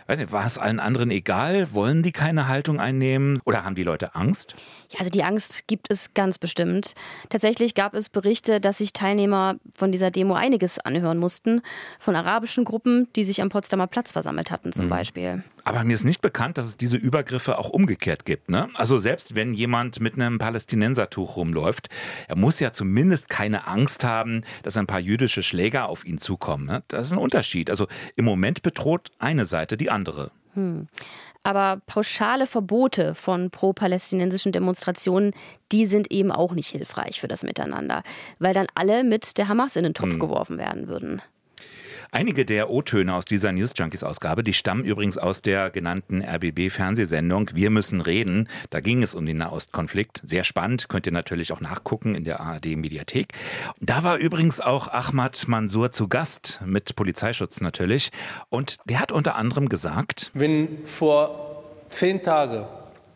War 0.07 0.45
es 0.45 0.57
allen 0.59 0.79
anderen 0.79 1.09
egal? 1.09 1.73
Wollen 1.73 2.03
die 2.03 2.11
keine 2.11 2.47
Haltung 2.47 2.79
einnehmen? 2.79 3.39
Oder 3.45 3.65
haben 3.65 3.73
die 3.73 3.83
Leute 3.83 4.13
Angst? 4.13 4.55
Ja, 4.91 4.99
also 4.99 5.09
die 5.09 5.23
Angst 5.23 5.67
gibt 5.67 5.87
es 5.89 6.13
ganz 6.13 6.37
bestimmt. 6.37 6.93
Tatsächlich 7.29 7.73
gab 7.73 7.95
es 7.95 8.09
Berichte, 8.09 8.61
dass 8.61 8.77
sich 8.77 8.93
Teilnehmer 8.93 9.55
von 9.73 9.91
dieser 9.91 10.11
Demo 10.11 10.35
einiges 10.35 10.77
anhören 10.77 11.17
mussten. 11.17 11.61
Von 11.99 12.15
arabischen 12.15 12.65
Gruppen, 12.65 13.07
die 13.15 13.23
sich 13.23 13.41
am 13.41 13.49
Potsdamer 13.49 13.87
Platz 13.87 14.11
versammelt 14.11 14.51
hatten 14.51 14.71
zum 14.71 14.85
mhm. 14.85 14.89
Beispiel. 14.89 15.43
Aber 15.67 15.83
mir 15.83 15.95
ist 15.95 16.03
nicht 16.03 16.21
bekannt, 16.21 16.59
dass 16.59 16.65
es 16.65 16.77
diese 16.77 16.95
Übergriffe 16.95 17.57
auch 17.57 17.71
umgekehrt 17.71 18.23
gibt. 18.23 18.51
Ne? 18.51 18.69
Also 18.75 18.99
selbst 18.99 19.33
wenn 19.33 19.55
jemand 19.55 19.99
mit 19.99 20.13
einem 20.13 20.37
Palästinensertuch 20.37 21.37
rumläuft, 21.37 21.89
er 22.27 22.37
muss 22.37 22.59
ja 22.59 22.71
zumindest 22.71 23.29
keine 23.29 23.65
Angst 23.65 24.03
haben, 24.03 24.43
dass 24.61 24.77
ein 24.77 24.85
paar 24.85 24.99
jüdische 24.99 25.41
Schläger 25.41 25.89
auf 25.89 26.05
ihn 26.05 26.19
zukommen. 26.19 26.67
Ne? 26.67 26.83
Das 26.89 27.07
ist 27.07 27.13
ein 27.13 27.17
Unterschied. 27.17 27.71
Also 27.71 27.87
im 28.15 28.25
Moment 28.25 28.61
bedroht 28.61 29.09
eine 29.17 29.47
Seite 29.47 29.75
die 29.75 29.89
andere. 29.95 30.31
Hm. 30.53 30.87
Aber 31.43 31.81
pauschale 31.85 32.47
Verbote 32.47 33.13
von 33.13 33.51
pro-palästinensischen 33.51 34.51
Demonstrationen, 34.51 35.33
die 35.71 35.85
sind 35.85 36.11
eben 36.11 36.31
auch 36.31 36.53
nicht 36.53 36.69
hilfreich 36.69 37.21
für 37.21 37.27
das 37.27 37.43
Miteinander, 37.43 38.01
weil 38.39 38.53
dann 38.53 38.67
alle 38.73 39.03
mit 39.03 39.37
der 39.37 39.47
Hamas 39.47 39.75
in 39.75 39.83
den 39.83 39.93
Topf 39.93 40.13
hm. 40.13 40.19
geworfen 40.19 40.57
werden 40.57 40.87
würden. 40.87 41.21
Einige 42.15 42.45
der 42.45 42.69
O-Töne 42.69 43.13
aus 43.13 43.25
dieser 43.25 43.51
News 43.51 43.71
Junkies 43.75 44.01
Ausgabe, 44.01 44.41
die 44.41 44.53
stammen 44.53 44.85
übrigens 44.85 45.17
aus 45.17 45.41
der 45.41 45.69
genannten 45.69 46.23
RBB 46.23 46.71
Fernsehsendung 46.71 47.49
Wir 47.53 47.69
müssen 47.69 47.99
reden. 47.99 48.47
Da 48.69 48.79
ging 48.79 49.03
es 49.03 49.13
um 49.13 49.25
den 49.25 49.35
Nahostkonflikt. 49.35 50.21
Sehr 50.23 50.45
spannend, 50.45 50.87
könnt 50.87 51.05
ihr 51.07 51.11
natürlich 51.11 51.51
auch 51.51 51.59
nachgucken 51.59 52.15
in 52.15 52.23
der 52.23 52.39
ARD 52.39 52.77
Mediathek. 52.77 53.33
Da 53.81 54.05
war 54.05 54.15
übrigens 54.15 54.61
auch 54.61 54.87
Ahmad 54.87 55.45
Mansour 55.49 55.91
zu 55.91 56.07
Gast 56.07 56.61
mit 56.65 56.95
Polizeischutz 56.95 57.59
natürlich 57.59 58.11
und 58.47 58.77
der 58.85 59.01
hat 59.01 59.11
unter 59.11 59.35
anderem 59.35 59.67
gesagt, 59.67 60.31
wenn 60.33 60.85
vor 60.85 61.65
zehn 61.89 62.23
Tagen 62.23 62.63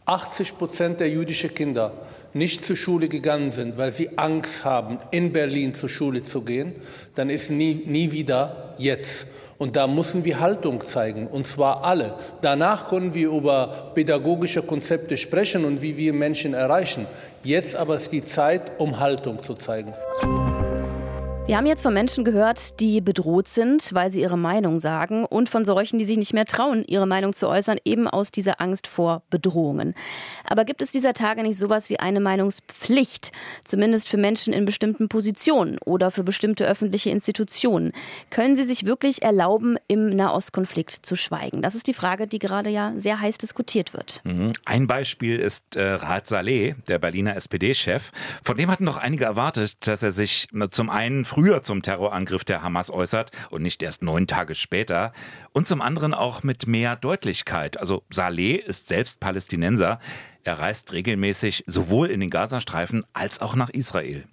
80 0.07 0.57
Prozent 0.57 0.99
der 0.99 1.09
jüdischen 1.09 1.55
Kinder 1.55 1.93
nicht 2.33 2.63
zur 2.63 2.75
Schule 2.75 3.07
gegangen 3.07 3.51
sind, 3.51 3.77
weil 3.77 3.91
sie 3.91 4.17
Angst 4.17 4.63
haben, 4.65 4.99
in 5.11 5.33
Berlin 5.33 5.73
zur 5.73 5.89
Schule 5.89 6.23
zu 6.23 6.41
gehen, 6.41 6.73
dann 7.15 7.29
ist 7.29 7.49
nie, 7.49 7.83
nie 7.85 8.11
wieder 8.11 8.75
jetzt. 8.77 9.27
Und 9.57 9.75
da 9.75 9.87
müssen 9.87 10.23
wir 10.23 10.39
Haltung 10.39 10.79
zeigen, 10.79 11.27
und 11.27 11.45
zwar 11.45 11.83
alle. 11.83 12.15
Danach 12.41 12.87
können 12.87 13.13
wir 13.13 13.29
über 13.29 13.91
pädagogische 13.93 14.61
Konzepte 14.61 15.17
sprechen 15.17 15.65
und 15.65 15.81
wie 15.81 15.97
wir 15.97 16.13
Menschen 16.13 16.53
erreichen. 16.53 17.07
Jetzt 17.43 17.75
aber 17.75 17.97
ist 17.97 18.11
die 18.13 18.21
Zeit, 18.21 18.79
um 18.79 18.99
Haltung 18.99 19.43
zu 19.43 19.55
zeigen. 19.55 19.93
Wir 21.49 21.57
haben 21.57 21.65
jetzt 21.65 21.81
von 21.81 21.95
Menschen 21.95 22.23
gehört, 22.23 22.79
die 22.79 23.01
bedroht 23.01 23.47
sind, 23.47 23.91
weil 23.95 24.11
sie 24.11 24.21
ihre 24.21 24.37
Meinung 24.37 24.79
sagen 24.79 25.25
und 25.25 25.49
von 25.49 25.65
solchen, 25.65 25.97
die 25.97 26.05
sich 26.05 26.19
nicht 26.19 26.31
mehr 26.31 26.45
trauen, 26.45 26.83
ihre 26.85 27.07
Meinung 27.07 27.33
zu 27.33 27.47
äußern, 27.47 27.79
eben 27.85 28.07
aus 28.07 28.29
dieser 28.29 28.61
Angst 28.61 28.85
vor 28.85 29.23
Bedrohungen. 29.31 29.95
Aber 30.43 30.63
gibt 30.63 30.83
es 30.83 30.91
dieser 30.91 31.15
Tage 31.15 31.41
nicht 31.41 31.57
sowas 31.57 31.89
wie 31.89 31.99
eine 31.99 32.19
Meinungspflicht, 32.19 33.31
zumindest 33.65 34.09
für 34.09 34.17
Menschen 34.17 34.53
in 34.53 34.65
bestimmten 34.65 35.09
Positionen 35.09 35.79
oder 35.79 36.11
für 36.11 36.23
bestimmte 36.23 36.67
öffentliche 36.67 37.09
Institutionen? 37.09 37.93
Können 38.29 38.55
sie 38.55 38.63
sich 38.63 38.85
wirklich 38.85 39.23
erlauben, 39.23 39.77
im 39.87 40.05
Nahostkonflikt 40.05 41.03
zu 41.03 41.15
schweigen? 41.15 41.63
Das 41.63 41.73
ist 41.73 41.87
die 41.87 41.95
Frage, 41.95 42.27
die 42.27 42.37
gerade 42.37 42.69
ja 42.69 42.93
sehr 42.95 43.21
heiß 43.21 43.39
diskutiert 43.39 43.93
wird. 43.93 44.21
Mhm. 44.23 44.51
Ein 44.65 44.85
Beispiel 44.85 45.39
ist 45.39 45.75
äh, 45.75 45.93
Raad 45.93 46.27
Saleh, 46.27 46.75
der 46.87 46.99
Berliner 46.99 47.35
SPD-Chef. 47.35 48.11
Von 48.43 48.55
dem 48.55 48.69
hatten 48.69 48.85
doch 48.85 48.97
einige 48.97 49.25
erwartet, 49.25 49.87
dass 49.87 50.03
er 50.03 50.11
sich 50.11 50.47
zum 50.69 50.91
einen 50.91 51.25
früh 51.25 51.38
früher 51.39 51.61
zum 51.63 51.81
Terrorangriff 51.81 52.43
der 52.43 52.63
Hamas 52.63 52.91
äußert 52.91 53.31
und 53.49 53.61
nicht 53.61 53.81
erst 53.81 54.03
neun 54.03 54.27
Tage 54.27 54.55
später. 54.55 55.13
Und 55.53 55.67
zum 55.67 55.81
anderen 55.81 56.13
auch 56.13 56.43
mit 56.43 56.67
mehr 56.67 56.97
Deutlichkeit. 56.97 57.79
Also 57.79 58.03
Saleh 58.09 58.55
ist 58.55 58.89
selbst 58.89 59.21
Palästinenser. 59.21 59.99
Er 60.43 60.59
reist 60.59 60.91
regelmäßig 60.91 61.63
sowohl 61.65 62.07
in 62.07 62.19
den 62.19 62.29
Gazastreifen 62.29 63.05
als 63.13 63.39
auch 63.39 63.55
nach 63.55 63.69
Israel. 63.69 64.25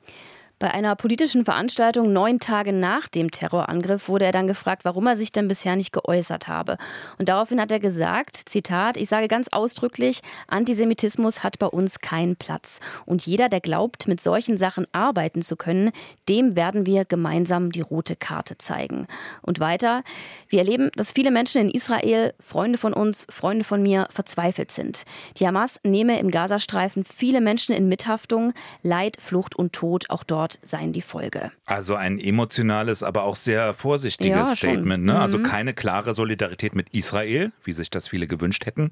Bei 0.58 0.70
einer 0.70 0.96
politischen 0.96 1.44
Veranstaltung 1.44 2.14
neun 2.14 2.40
Tage 2.40 2.72
nach 2.72 3.08
dem 3.08 3.30
Terrorangriff 3.30 4.08
wurde 4.08 4.24
er 4.24 4.32
dann 4.32 4.46
gefragt, 4.46 4.86
warum 4.86 5.06
er 5.06 5.14
sich 5.14 5.30
denn 5.30 5.48
bisher 5.48 5.76
nicht 5.76 5.92
geäußert 5.92 6.48
habe. 6.48 6.78
Und 7.18 7.28
daraufhin 7.28 7.60
hat 7.60 7.70
er 7.70 7.78
gesagt, 7.78 8.36
Zitat, 8.36 8.96
ich 8.96 9.10
sage 9.10 9.28
ganz 9.28 9.48
ausdrücklich, 9.48 10.22
Antisemitismus 10.48 11.44
hat 11.44 11.58
bei 11.58 11.66
uns 11.66 11.98
keinen 11.98 12.36
Platz. 12.36 12.80
Und 13.04 13.26
jeder, 13.26 13.50
der 13.50 13.60
glaubt, 13.60 14.08
mit 14.08 14.22
solchen 14.22 14.56
Sachen 14.56 14.86
arbeiten 14.92 15.42
zu 15.42 15.56
können, 15.56 15.92
dem 16.26 16.56
werden 16.56 16.86
wir 16.86 17.04
gemeinsam 17.04 17.70
die 17.70 17.82
rote 17.82 18.16
Karte 18.16 18.56
zeigen. 18.56 19.08
Und 19.42 19.60
weiter, 19.60 20.04
wir 20.48 20.60
erleben, 20.60 20.88
dass 20.96 21.12
viele 21.12 21.32
Menschen 21.32 21.60
in 21.60 21.68
Israel, 21.68 22.32
Freunde 22.40 22.78
von 22.78 22.94
uns, 22.94 23.26
Freunde 23.28 23.62
von 23.62 23.82
mir, 23.82 24.08
verzweifelt 24.10 24.72
sind. 24.72 25.02
Die 25.38 25.46
Hamas 25.46 25.80
nehme 25.82 26.18
im 26.18 26.30
Gazastreifen 26.30 27.04
viele 27.04 27.42
Menschen 27.42 27.74
in 27.74 27.90
Mithaftung, 27.90 28.54
Leid, 28.82 29.18
Flucht 29.20 29.54
und 29.54 29.74
Tod 29.74 30.08
auch 30.08 30.24
dort 30.24 30.45
Mord 30.46 30.58
seien 30.62 30.92
die 30.92 31.02
Folge. 31.02 31.50
Also 31.64 31.96
ein 31.96 32.18
emotionales, 32.18 33.02
aber 33.02 33.24
auch 33.24 33.36
sehr 33.36 33.74
vorsichtiges 33.74 34.36
ja, 34.36 34.56
Statement. 34.56 35.04
Ne? 35.04 35.18
Also 35.18 35.38
mhm. 35.38 35.44
Also 35.44 35.50
keine 35.50 35.74
klare 35.74 36.14
Solidarität 36.14 36.76
mit 36.76 36.90
Israel, 36.90 37.52
wie 37.64 37.72
sich 37.72 37.90
das 37.90 38.08
viele 38.08 38.28
gewünscht 38.28 38.64
hätten. 38.64 38.90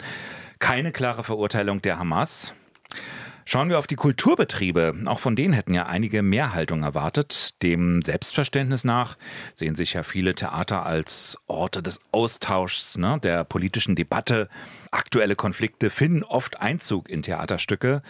Keine 0.58 0.90
klare 0.90 1.22
Verurteilung 1.22 1.80
der 1.80 1.98
Hamas. 1.98 2.52
Schauen 3.44 3.68
wir 3.68 3.78
auf 3.78 3.86
die 3.86 3.94
Kulturbetriebe. 3.94 4.94
Auch 5.06 5.20
von 5.20 5.36
denen 5.36 5.54
hätten 5.54 5.74
ja 5.74 5.86
einige 5.86 6.22
mehr 6.22 6.54
Haltung 6.54 6.82
erwartet. 6.82 7.62
Dem 7.62 8.02
Selbstverständnis 8.02 8.84
nach 8.84 9.16
sehen 9.54 9.74
sich 9.74 9.92
ja 9.92 10.02
viele 10.02 10.34
Theater 10.34 10.84
als 10.84 11.38
Orte 11.46 11.82
des 11.82 12.00
Austauschs, 12.10 12.96
ne, 12.96 13.20
der 13.22 13.44
politischen 13.44 13.94
Debatte. 13.94 14.48
Aktuelle 14.94 15.34
Konflikte 15.34 15.90
finden 15.90 16.22
oft 16.22 16.60
Einzug 16.60 17.10
in 17.10 17.22
Theaterstücke. 17.22 18.02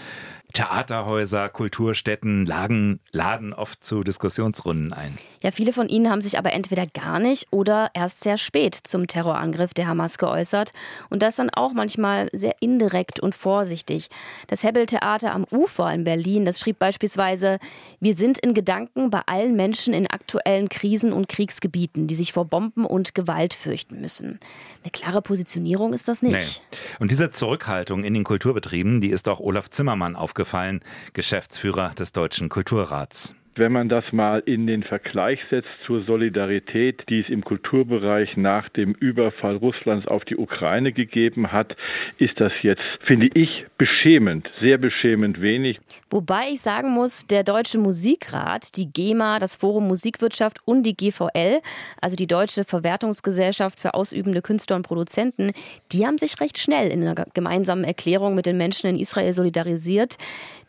Theaterhäuser, 0.52 1.48
Kulturstätten 1.48 2.46
lagen, 2.46 3.00
laden 3.10 3.52
oft 3.52 3.82
zu 3.82 4.04
Diskussionsrunden 4.04 4.92
ein. 4.92 5.18
Ja, 5.42 5.50
viele 5.50 5.72
von 5.72 5.88
ihnen 5.88 6.08
haben 6.08 6.20
sich 6.20 6.38
aber 6.38 6.52
entweder 6.52 6.86
gar 6.86 7.18
nicht 7.18 7.48
oder 7.50 7.90
erst 7.92 8.22
sehr 8.22 8.38
spät 8.38 8.78
zum 8.84 9.08
Terrorangriff 9.08 9.74
der 9.74 9.88
Hamas 9.88 10.16
geäußert. 10.16 10.72
Und 11.10 11.22
das 11.22 11.34
dann 11.34 11.50
auch 11.50 11.72
manchmal 11.72 12.28
sehr 12.32 12.54
indirekt 12.60 13.18
und 13.18 13.34
vorsichtig. 13.34 14.08
Das 14.46 14.62
Hebbel-Theater 14.62 15.34
am 15.34 15.44
Ufer 15.50 15.92
in 15.92 16.04
Berlin, 16.04 16.44
das 16.44 16.60
schrieb 16.60 16.78
beispielsweise, 16.78 17.58
wir 17.98 18.14
sind 18.14 18.38
in 18.38 18.54
Gedanken 18.54 19.10
bei 19.10 19.22
allen 19.26 19.56
Menschen 19.56 19.92
in 19.92 20.06
aktuellen 20.06 20.68
Krisen 20.68 21.12
und 21.12 21.28
Kriegsgebieten, 21.28 22.06
die 22.06 22.14
sich 22.14 22.32
vor 22.32 22.44
Bomben 22.44 22.86
und 22.86 23.14
Gewalt 23.16 23.54
fürchten 23.54 24.00
müssen. 24.00 24.38
Eine 24.84 24.92
klare 24.92 25.20
Positionierung 25.20 25.94
ist 25.94 26.06
das 26.06 26.22
nicht. 26.22 26.62
Nee. 26.70 26.73
Und 26.98 27.10
diese 27.10 27.30
Zurückhaltung 27.30 28.04
in 28.04 28.14
den 28.14 28.24
Kulturbetrieben, 28.24 29.00
die 29.00 29.10
ist 29.10 29.28
auch 29.28 29.40
Olaf 29.40 29.70
Zimmermann 29.70 30.16
aufgefallen, 30.16 30.80
Geschäftsführer 31.12 31.90
des 31.94 32.12
Deutschen 32.12 32.48
Kulturrats. 32.48 33.34
Wenn 33.56 33.70
man 33.70 33.88
das 33.88 34.04
mal 34.11 34.42
in 34.46 34.66
den 34.66 34.82
Vergleich 34.82 35.38
setzt 35.49 35.68
zur 35.87 36.02
Solidarität, 36.02 37.04
die 37.08 37.20
es 37.20 37.28
im 37.28 37.44
Kulturbereich 37.44 38.37
nach 38.37 38.68
dem 38.70 38.94
Überfall 38.94 39.56
Russlands 39.56 40.08
auf 40.08 40.25
die 40.25 40.37
Ukraine 40.37 40.92
gegeben 40.92 41.52
hat, 41.52 41.76
ist 42.18 42.40
das 42.40 42.52
jetzt, 42.62 42.82
finde 43.06 43.28
ich, 43.32 43.64
beschämend, 43.78 44.50
sehr 44.61 44.76
beschämend 44.76 45.40
wenig. 45.40 45.78
Wobei 46.11 46.49
ich 46.50 46.62
sagen 46.62 46.90
muss, 46.90 47.28
der 47.28 47.44
Deutsche 47.44 47.78
Musikrat, 47.78 48.76
die 48.76 48.90
GEMA, 48.92 49.38
das 49.38 49.54
Forum 49.54 49.87
Musikwirtschaft 49.87 50.58
und 50.64 50.82
die 50.82 50.96
GVL, 50.96 51.61
also 52.00 52.16
die 52.16 52.26
Deutsche 52.26 52.64
Verwertungsgesellschaft 52.64 53.78
für 53.78 53.94
ausübende 53.94 54.42
Künstler 54.42 54.75
und 54.75 54.82
Produzenten, 54.82 55.52
die 55.92 56.04
haben 56.04 56.18
sich 56.18 56.40
recht 56.40 56.58
schnell 56.58 56.90
in 56.90 57.02
einer 57.06 57.25
gemeinsamen 57.34 57.84
Erklärung 57.84 58.34
mit 58.34 58.46
den 58.46 58.56
Menschen 58.56 58.90
in 58.90 58.96
Israel 58.96 59.32
solidarisiert. 59.32 60.16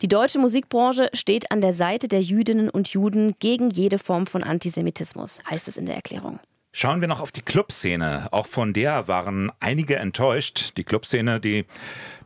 Die 0.02 0.08
deutsche 0.08 0.38
Musikbranche 0.38 1.08
steht 1.14 1.50
an 1.50 1.60
der 1.60 1.72
Seite 1.72 2.06
der 2.06 2.20
Jüdinnen 2.20 2.70
und 2.76 2.88
Juden 2.88 3.34
gegen 3.38 3.70
jede 3.70 3.98
Form 3.98 4.26
von 4.26 4.44
Antisemitismus, 4.44 5.40
heißt 5.50 5.66
es 5.66 5.76
in 5.76 5.86
der 5.86 5.96
Erklärung. 5.96 6.38
Schauen 6.72 7.00
wir 7.00 7.08
noch 7.08 7.22
auf 7.22 7.32
die 7.32 7.40
Clubszene. 7.40 8.28
Auch 8.32 8.46
von 8.46 8.74
der 8.74 9.08
waren 9.08 9.50
einige 9.60 9.96
enttäuscht. 9.96 10.76
Die 10.76 10.84
Clubszene, 10.84 11.40
die 11.40 11.64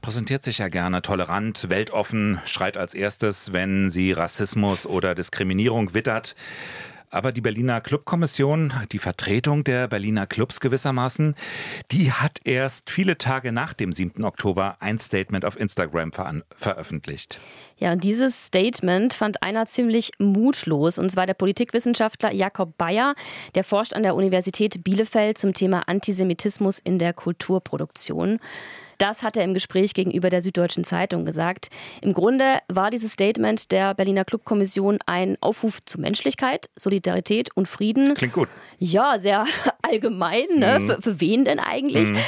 präsentiert 0.02 0.42
sich 0.42 0.58
ja 0.58 0.66
gerne 0.66 1.02
tolerant, 1.02 1.70
weltoffen, 1.70 2.40
schreit 2.46 2.76
als 2.76 2.92
erstes, 2.92 3.52
wenn 3.52 3.92
sie 3.92 4.10
Rassismus 4.10 4.86
oder 4.86 5.14
Diskriminierung 5.14 5.94
wittert. 5.94 6.34
Aber 7.10 7.32
die 7.32 7.40
Berliner 7.40 7.80
Clubkommission, 7.80 8.72
die 8.92 9.00
Vertretung 9.00 9.64
der 9.64 9.88
Berliner 9.88 10.28
Clubs 10.28 10.60
gewissermaßen, 10.60 11.34
die 11.90 12.12
hat 12.12 12.38
erst 12.44 12.88
viele 12.88 13.18
Tage 13.18 13.50
nach 13.50 13.72
dem 13.72 13.92
7. 13.92 14.24
Oktober 14.24 14.76
ein 14.78 15.00
Statement 15.00 15.44
auf 15.44 15.58
Instagram 15.58 16.12
ver 16.12 16.42
veröffentlicht. 16.56 17.40
Ja, 17.78 17.92
und 17.92 18.04
dieses 18.04 18.46
Statement 18.46 19.14
fand 19.14 19.42
einer 19.42 19.66
ziemlich 19.66 20.12
mutlos, 20.18 20.98
und 20.98 21.10
zwar 21.10 21.26
der 21.26 21.34
Politikwissenschaftler 21.34 22.32
Jakob 22.32 22.78
Bayer, 22.78 23.14
der 23.56 23.64
forscht 23.64 23.94
an 23.94 24.04
der 24.04 24.14
Universität 24.14 24.84
Bielefeld 24.84 25.38
zum 25.38 25.52
Thema 25.52 25.88
Antisemitismus 25.88 26.78
in 26.78 26.98
der 26.98 27.12
Kulturproduktion. 27.12 28.38
Das 29.00 29.22
hat 29.22 29.38
er 29.38 29.44
im 29.44 29.54
Gespräch 29.54 29.94
gegenüber 29.94 30.28
der 30.28 30.42
Süddeutschen 30.42 30.84
Zeitung 30.84 31.24
gesagt. 31.24 31.70
Im 32.02 32.12
Grunde 32.12 32.58
war 32.68 32.90
dieses 32.90 33.12
Statement 33.12 33.72
der 33.72 33.94
Berliner 33.94 34.26
Clubkommission 34.26 34.98
ein 35.06 35.38
Aufruf 35.40 35.82
zu 35.86 35.98
Menschlichkeit, 35.98 36.68
Solidarität 36.76 37.48
und 37.56 37.66
Frieden. 37.66 38.12
Klingt 38.12 38.34
gut. 38.34 38.50
Ja, 38.78 39.18
sehr 39.18 39.46
allgemein. 39.82 40.44
Ne? 40.54 40.80
Mhm. 40.80 40.86
Für, 40.86 41.02
für 41.02 41.20
wen 41.20 41.46
denn 41.46 41.60
eigentlich? 41.60 42.10
Mhm. 42.10 42.18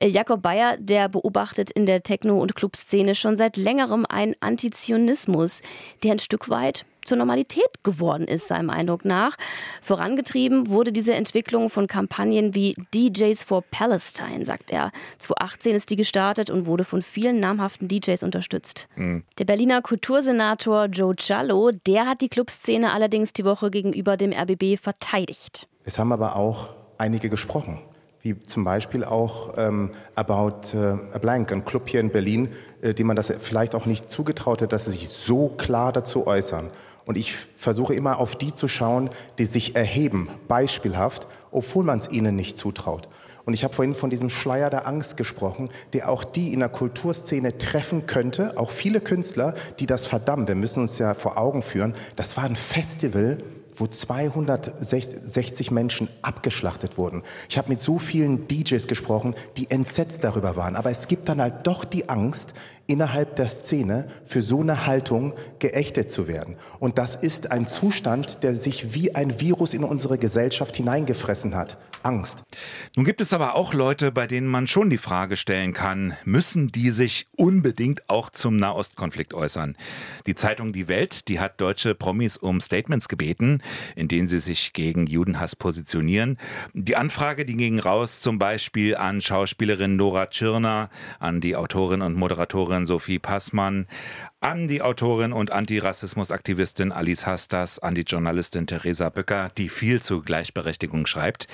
Äh, 0.00 0.08
Jakob 0.08 0.42
Bayer, 0.42 0.76
der 0.76 1.08
beobachtet 1.08 1.70
in 1.70 1.86
der 1.86 2.02
Techno- 2.02 2.42
und 2.42 2.54
Clubszene 2.54 3.14
schon 3.14 3.38
seit 3.38 3.56
längerem 3.56 4.04
einen 4.06 4.36
Antizionismus, 4.40 5.62
der 6.02 6.12
ein 6.12 6.18
Stück 6.18 6.50
weit 6.50 6.84
zur 7.08 7.18
Normalität 7.18 7.82
geworden 7.82 8.28
ist, 8.28 8.48
seinem 8.48 8.70
Eindruck 8.70 9.04
nach. 9.04 9.36
Vorangetrieben 9.82 10.68
wurde 10.68 10.92
diese 10.92 11.14
Entwicklung 11.14 11.70
von 11.70 11.86
Kampagnen 11.86 12.54
wie 12.54 12.74
DJs 12.94 13.42
for 13.42 13.62
Palestine, 13.62 14.44
sagt 14.44 14.70
er. 14.70 14.92
2018 15.18 15.74
ist 15.74 15.90
die 15.90 15.96
gestartet 15.96 16.50
und 16.50 16.66
wurde 16.66 16.84
von 16.84 17.02
vielen 17.02 17.40
namhaften 17.40 17.88
DJs 17.88 18.22
unterstützt. 18.22 18.88
Mhm. 18.96 19.24
Der 19.38 19.44
Berliner 19.44 19.82
Kultursenator 19.82 20.84
Joe 20.84 21.16
Ciallo, 21.16 21.70
der 21.86 22.06
hat 22.06 22.20
die 22.20 22.28
Clubszene 22.28 22.92
allerdings 22.92 23.32
die 23.32 23.44
Woche 23.44 23.70
gegenüber 23.70 24.16
dem 24.16 24.32
RBB 24.32 24.78
verteidigt. 24.80 25.66
Es 25.84 25.98
haben 25.98 26.12
aber 26.12 26.36
auch 26.36 26.74
einige 26.98 27.30
gesprochen, 27.30 27.80
wie 28.20 28.42
zum 28.42 28.64
Beispiel 28.64 29.04
auch 29.04 29.54
ähm, 29.56 29.92
About 30.14 30.76
äh, 30.76 30.98
a 31.14 31.18
Blank, 31.18 31.52
ein 31.52 31.64
Club 31.64 31.88
hier 31.88 32.00
in 32.00 32.10
Berlin, 32.10 32.50
äh, 32.82 32.92
dem 32.92 33.06
man 33.06 33.16
das 33.16 33.32
vielleicht 33.38 33.74
auch 33.74 33.86
nicht 33.86 34.10
zugetraut 34.10 34.60
hat, 34.60 34.72
dass 34.72 34.84
sie 34.84 34.92
sich 34.92 35.08
so 35.08 35.48
klar 35.48 35.92
dazu 35.92 36.26
äußern. 36.26 36.70
Und 37.08 37.16
ich 37.16 37.34
versuche 37.56 37.94
immer 37.94 38.18
auf 38.18 38.36
die 38.36 38.52
zu 38.52 38.68
schauen, 38.68 39.08
die 39.38 39.46
sich 39.46 39.74
erheben, 39.74 40.28
beispielhaft, 40.46 41.26
obwohl 41.50 41.82
man 41.82 41.98
es 41.98 42.10
ihnen 42.10 42.36
nicht 42.36 42.58
zutraut. 42.58 43.08
Und 43.46 43.54
ich 43.54 43.64
habe 43.64 43.72
vorhin 43.72 43.94
von 43.94 44.10
diesem 44.10 44.28
Schleier 44.28 44.68
der 44.68 44.86
Angst 44.86 45.16
gesprochen, 45.16 45.70
der 45.94 46.10
auch 46.10 46.22
die 46.22 46.52
in 46.52 46.60
der 46.60 46.68
Kulturszene 46.68 47.56
treffen 47.56 48.04
könnte, 48.04 48.58
auch 48.58 48.70
viele 48.70 49.00
Künstler, 49.00 49.54
die 49.80 49.86
das 49.86 50.04
verdammen. 50.04 50.48
Wir 50.48 50.54
müssen 50.54 50.82
uns 50.82 50.98
ja 50.98 51.14
vor 51.14 51.38
Augen 51.38 51.62
führen, 51.62 51.94
das 52.14 52.36
war 52.36 52.44
ein 52.44 52.56
Festival, 52.56 53.38
wo 53.80 53.86
260 53.86 55.70
Menschen 55.70 56.08
abgeschlachtet 56.22 56.98
wurden. 56.98 57.22
Ich 57.48 57.58
habe 57.58 57.68
mit 57.68 57.80
so 57.80 57.98
vielen 57.98 58.48
DJs 58.48 58.86
gesprochen, 58.86 59.34
die 59.56 59.70
entsetzt 59.70 60.24
darüber 60.24 60.56
waren. 60.56 60.76
Aber 60.76 60.90
es 60.90 61.08
gibt 61.08 61.28
dann 61.28 61.40
halt 61.40 61.66
doch 61.66 61.84
die 61.84 62.08
Angst, 62.08 62.54
innerhalb 62.86 63.36
der 63.36 63.48
Szene 63.48 64.08
für 64.24 64.40
so 64.42 64.62
eine 64.62 64.86
Haltung 64.86 65.34
geächtet 65.58 66.10
zu 66.10 66.26
werden. 66.26 66.56
Und 66.80 66.98
das 66.98 67.16
ist 67.16 67.52
ein 67.52 67.66
Zustand, 67.66 68.42
der 68.42 68.56
sich 68.56 68.94
wie 68.94 69.14
ein 69.14 69.40
Virus 69.40 69.74
in 69.74 69.84
unsere 69.84 70.18
Gesellschaft 70.18 70.74
hineingefressen 70.74 71.54
hat. 71.54 71.76
Angst. 72.02 72.44
Nun 72.96 73.04
gibt 73.04 73.20
es 73.20 73.32
aber 73.32 73.54
auch 73.54 73.74
Leute, 73.74 74.12
bei 74.12 74.26
denen 74.26 74.46
man 74.46 74.66
schon 74.66 74.90
die 74.90 74.98
Frage 74.98 75.36
stellen 75.36 75.72
kann, 75.72 76.16
müssen 76.24 76.72
die 76.72 76.90
sich 76.90 77.26
unbedingt 77.36 78.08
auch 78.08 78.30
zum 78.30 78.56
Nahostkonflikt 78.56 79.34
äußern? 79.34 79.76
Die 80.26 80.34
Zeitung 80.34 80.72
Die 80.72 80.88
Welt, 80.88 81.28
die 81.28 81.40
hat 81.40 81.60
deutsche 81.60 81.94
Promis 81.94 82.36
um 82.36 82.60
Statements 82.60 83.08
gebeten, 83.08 83.62
in 83.96 84.08
denen 84.08 84.28
sie 84.28 84.38
sich 84.38 84.72
gegen 84.72 85.06
Judenhass 85.06 85.56
positionieren. 85.56 86.38
Die 86.72 86.96
Anfrage, 86.96 87.44
die 87.44 87.56
ging 87.56 87.78
raus 87.78 88.20
zum 88.20 88.38
Beispiel 88.38 88.96
an 88.96 89.20
Schauspielerin 89.20 89.96
Nora 89.96 90.26
Tschirner, 90.26 90.90
an 91.18 91.40
die 91.40 91.56
Autorin 91.56 92.02
und 92.02 92.16
Moderatorin 92.16 92.86
Sophie 92.86 93.18
Passmann, 93.18 93.86
an 94.40 94.68
die 94.68 94.82
Autorin 94.82 95.32
und 95.32 95.50
Antirassismusaktivistin 95.50 96.92
Alice 96.92 97.26
Hastas, 97.26 97.78
an 97.80 97.94
die 97.94 98.02
Journalistin 98.02 98.66
Theresa 98.66 99.10
Böcker, 99.10 99.50
die 99.58 99.68
viel 99.68 100.00
zu 100.00 100.22
Gleichberechtigung 100.22 101.06
schreibt. 101.06 101.48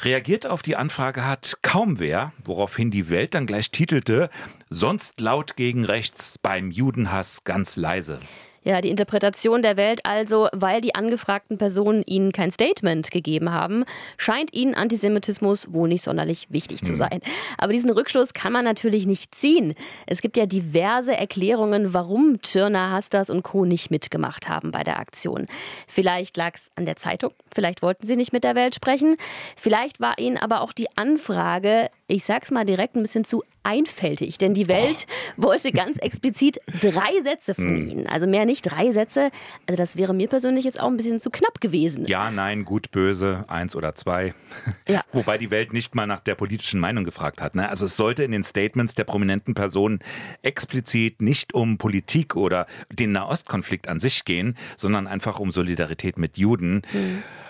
Reagiert 0.00 0.46
auf 0.46 0.62
die 0.62 0.76
Anfrage 0.76 1.24
hat 1.24 1.58
kaum 1.62 1.98
wer, 1.98 2.32
woraufhin 2.44 2.90
die 2.90 3.08
Welt 3.08 3.34
dann 3.34 3.46
gleich 3.46 3.70
titelte, 3.70 4.28
sonst 4.68 5.20
laut 5.20 5.56
gegen 5.56 5.84
rechts, 5.84 6.38
beim 6.38 6.70
Judenhass 6.70 7.44
ganz 7.44 7.76
leise. 7.76 8.20
Ja, 8.64 8.80
die 8.80 8.88
Interpretation 8.88 9.60
der 9.60 9.76
Welt 9.76 10.00
also, 10.04 10.48
weil 10.52 10.80
die 10.80 10.94
angefragten 10.94 11.58
Personen 11.58 12.02
ihnen 12.06 12.32
kein 12.32 12.50
Statement 12.50 13.10
gegeben 13.10 13.52
haben, 13.52 13.84
scheint 14.16 14.54
ihnen 14.54 14.74
Antisemitismus 14.74 15.72
wohl 15.72 15.88
nicht 15.88 16.02
sonderlich 16.02 16.46
wichtig 16.48 16.82
zu 16.82 16.94
sein. 16.94 17.20
Aber 17.58 17.74
diesen 17.74 17.90
Rückschluss 17.90 18.32
kann 18.32 18.54
man 18.54 18.64
natürlich 18.64 19.06
nicht 19.06 19.34
ziehen. 19.34 19.74
Es 20.06 20.22
gibt 20.22 20.38
ja 20.38 20.46
diverse 20.46 21.14
Erklärungen, 21.14 21.92
warum 21.92 22.40
Tschirner, 22.40 22.90
Hastas 22.90 23.28
und 23.28 23.42
Co. 23.42 23.66
nicht 23.66 23.90
mitgemacht 23.90 24.48
haben 24.48 24.70
bei 24.70 24.82
der 24.82 24.98
Aktion. 24.98 25.46
Vielleicht 25.86 26.38
lag 26.38 26.54
es 26.54 26.70
an 26.74 26.86
der 26.86 26.96
Zeitung, 26.96 27.32
vielleicht 27.54 27.82
wollten 27.82 28.06
sie 28.06 28.16
nicht 28.16 28.32
mit 28.32 28.44
der 28.44 28.54
Welt 28.54 28.74
sprechen, 28.74 29.16
vielleicht 29.56 30.00
war 30.00 30.18
ihnen 30.18 30.38
aber 30.38 30.62
auch 30.62 30.72
die 30.72 30.88
Anfrage, 30.96 31.90
ich 32.06 32.24
sag's 32.24 32.50
mal 32.50 32.64
direkt 32.64 32.96
ein 32.96 33.02
bisschen 33.02 33.24
zu 33.24 33.42
einfältig, 33.62 34.36
denn 34.36 34.52
die 34.52 34.68
Welt 34.68 35.06
wollte 35.38 35.72
ganz 35.72 35.96
explizit 35.98 36.60
drei 36.80 37.22
Sätze 37.22 37.54
von 37.54 37.76
ihnen. 37.76 38.06
Also 38.06 38.26
mehr 38.26 38.44
nicht 38.44 38.62
drei 38.62 38.92
Sätze. 38.92 39.30
Also 39.66 39.78
das 39.78 39.96
wäre 39.96 40.12
mir 40.12 40.28
persönlich 40.28 40.66
jetzt 40.66 40.78
auch 40.78 40.88
ein 40.88 40.98
bisschen 40.98 41.18
zu 41.18 41.30
knapp 41.30 41.62
gewesen. 41.62 42.06
Ja, 42.06 42.30
nein, 42.30 42.66
gut, 42.66 42.90
böse, 42.90 43.44
eins 43.48 43.74
oder 43.74 43.94
zwei. 43.94 44.34
Ja. 44.86 45.02
Wobei 45.12 45.38
die 45.38 45.50
Welt 45.50 45.72
nicht 45.72 45.94
mal 45.94 46.06
nach 46.06 46.20
der 46.20 46.34
politischen 46.34 46.78
Meinung 46.78 47.04
gefragt 47.04 47.40
hat. 47.40 47.54
Ne? 47.54 47.68
Also 47.68 47.86
es 47.86 47.96
sollte 47.96 48.22
in 48.22 48.32
den 48.32 48.44
Statements 48.44 48.94
der 48.94 49.04
prominenten 49.04 49.54
Personen 49.54 50.00
explizit 50.42 51.22
nicht 51.22 51.54
um 51.54 51.78
Politik 51.78 52.36
oder 52.36 52.66
den 52.92 53.12
Nahostkonflikt 53.12 53.88
an 53.88 54.00
sich 54.00 54.24
gehen, 54.24 54.56
sondern 54.76 55.06
einfach 55.06 55.38
um 55.38 55.52
Solidarität 55.52 56.18
mit 56.18 56.36
Juden. 56.36 56.82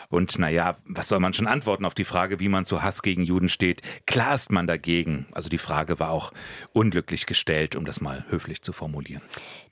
Und 0.08 0.38
naja, 0.38 0.76
was 0.86 1.08
soll 1.08 1.20
man 1.20 1.32
schon 1.32 1.46
antworten 1.46 1.84
auf 1.84 1.94
die 1.94 2.04
Frage, 2.04 2.40
wie 2.40 2.48
man 2.48 2.64
zu 2.64 2.82
Hass 2.82 3.02
gegen 3.02 3.22
Juden 3.22 3.48
steht? 3.48 3.82
Klar 4.06 4.34
ist 4.34 4.50
man 4.50 4.66
dagegen. 4.66 5.26
Also 5.32 5.48
die 5.48 5.58
Frage 5.58 5.98
war 5.98 6.10
auch 6.10 6.32
unglücklich 6.72 7.26
gestellt, 7.26 7.76
um 7.76 7.84
das 7.84 8.00
mal 8.00 8.24
höflich 8.28 8.62
zu 8.62 8.72
formulieren. 8.72 9.22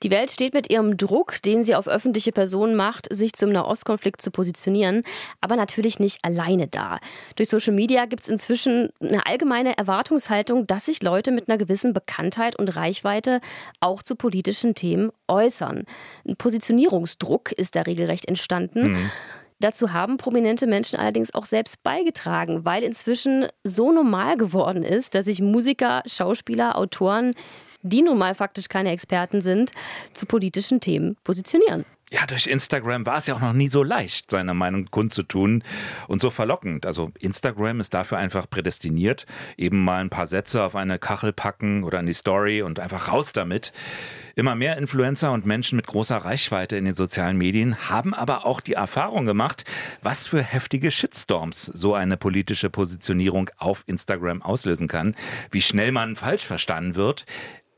Die 0.03 0.11
Welt 0.11 0.31
steht 0.31 0.53
mit 0.53 0.69
ihrem 0.69 0.97
Druck, 0.97 1.41
den 1.41 1.63
sie 1.63 1.75
auf 1.75 1.87
öffentliche 1.87 2.31
Personen 2.31 2.75
macht, 2.75 3.13
sich 3.13 3.33
zum 3.33 3.51
Nahostkonflikt 3.51 4.21
zu 4.21 4.31
positionieren, 4.31 5.03
aber 5.41 5.55
natürlich 5.55 5.99
nicht 5.99 6.23
alleine 6.23 6.67
da. 6.67 6.99
Durch 7.35 7.49
Social 7.49 7.73
Media 7.73 8.05
gibt 8.05 8.23
es 8.23 8.29
inzwischen 8.29 8.89
eine 8.99 9.25
allgemeine 9.25 9.77
Erwartungshaltung, 9.77 10.67
dass 10.67 10.85
sich 10.85 11.01
Leute 11.01 11.31
mit 11.31 11.49
einer 11.49 11.57
gewissen 11.57 11.93
Bekanntheit 11.93 12.57
und 12.57 12.75
Reichweite 12.75 13.41
auch 13.79 14.03
zu 14.03 14.15
politischen 14.15 14.75
Themen 14.75 15.11
äußern. 15.27 15.83
Ein 16.27 16.35
Positionierungsdruck 16.35 17.51
ist 17.51 17.75
da 17.75 17.81
regelrecht 17.81 18.27
entstanden. 18.27 19.11
Dazu 19.63 19.93
haben 19.93 20.17
prominente 20.17 20.67
Menschen 20.67 20.99
allerdings 20.99 21.33
auch 21.33 21.45
selbst 21.45 21.83
beigetragen, 21.83 22.65
weil 22.65 22.83
inzwischen 22.83 23.47
so 23.63 23.93
normal 23.93 24.35
geworden 24.35 24.83
ist, 24.83 25.15
dass 25.15 25.23
sich 25.23 25.41
Musiker, 25.41 26.03
Schauspieler, 26.05 26.77
Autoren, 26.77 27.33
die 27.81 28.01
nun 28.01 28.17
mal 28.17 28.35
faktisch 28.35 28.67
keine 28.67 28.91
Experten 28.91 29.41
sind, 29.41 29.71
zu 30.13 30.25
politischen 30.25 30.81
Themen 30.81 31.15
positionieren. 31.23 31.85
Ja, 32.13 32.27
durch 32.27 32.45
Instagram 32.45 33.07
war 33.07 33.17
es 33.17 33.25
ja 33.25 33.33
auch 33.33 33.39
noch 33.39 33.53
nie 33.53 33.69
so 33.69 33.81
leicht, 33.81 34.29
seine 34.29 34.53
Meinung 34.53 34.85
kundzutun 34.91 35.63
und 36.07 36.21
so 36.21 36.29
verlockend. 36.29 36.85
Also 36.85 37.11
Instagram 37.19 37.79
ist 37.79 37.95
dafür 37.95 38.19
einfach 38.19 38.47
prädestiniert. 38.47 39.25
Eben 39.57 39.83
mal 39.83 39.99
ein 39.99 40.11
paar 40.11 40.27
Sätze 40.27 40.61
auf 40.61 40.75
eine 40.75 40.99
Kachel 40.99 41.33
packen 41.33 41.83
oder 41.83 41.99
in 41.99 42.05
die 42.05 42.13
Story 42.13 42.61
und 42.61 42.79
einfach 42.79 43.11
raus 43.11 43.33
damit. 43.33 43.73
Immer 44.35 44.53
mehr 44.53 44.77
Influencer 44.77 45.31
und 45.31 45.47
Menschen 45.47 45.75
mit 45.75 45.87
großer 45.87 46.17
Reichweite 46.17 46.77
in 46.77 46.85
den 46.85 46.93
sozialen 46.93 47.35
Medien 47.35 47.89
haben 47.89 48.13
aber 48.13 48.45
auch 48.45 48.61
die 48.61 48.73
Erfahrung 48.73 49.25
gemacht, 49.25 49.65
was 50.03 50.27
für 50.27 50.43
heftige 50.43 50.91
Shitstorms 50.91 51.65
so 51.65 51.95
eine 51.95 52.17
politische 52.17 52.69
Positionierung 52.69 53.49
auf 53.57 53.83
Instagram 53.87 54.43
auslösen 54.43 54.87
kann, 54.87 55.15
wie 55.49 55.63
schnell 55.63 55.91
man 55.91 56.15
falsch 56.15 56.45
verstanden 56.45 56.93
wird, 56.93 57.25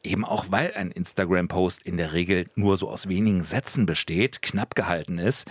Eben 0.05 0.23
auch 0.23 0.45
weil 0.49 0.73
ein 0.75 0.91
Instagram-Post 0.91 1.81
in 1.83 1.97
der 1.97 2.13
Regel 2.13 2.45
nur 2.55 2.77
so 2.77 2.89
aus 2.89 3.09
wenigen 3.09 3.43
Sätzen 3.43 3.85
besteht, 3.85 4.41
knapp 4.41 4.75
gehalten 4.75 5.17
ist. 5.17 5.47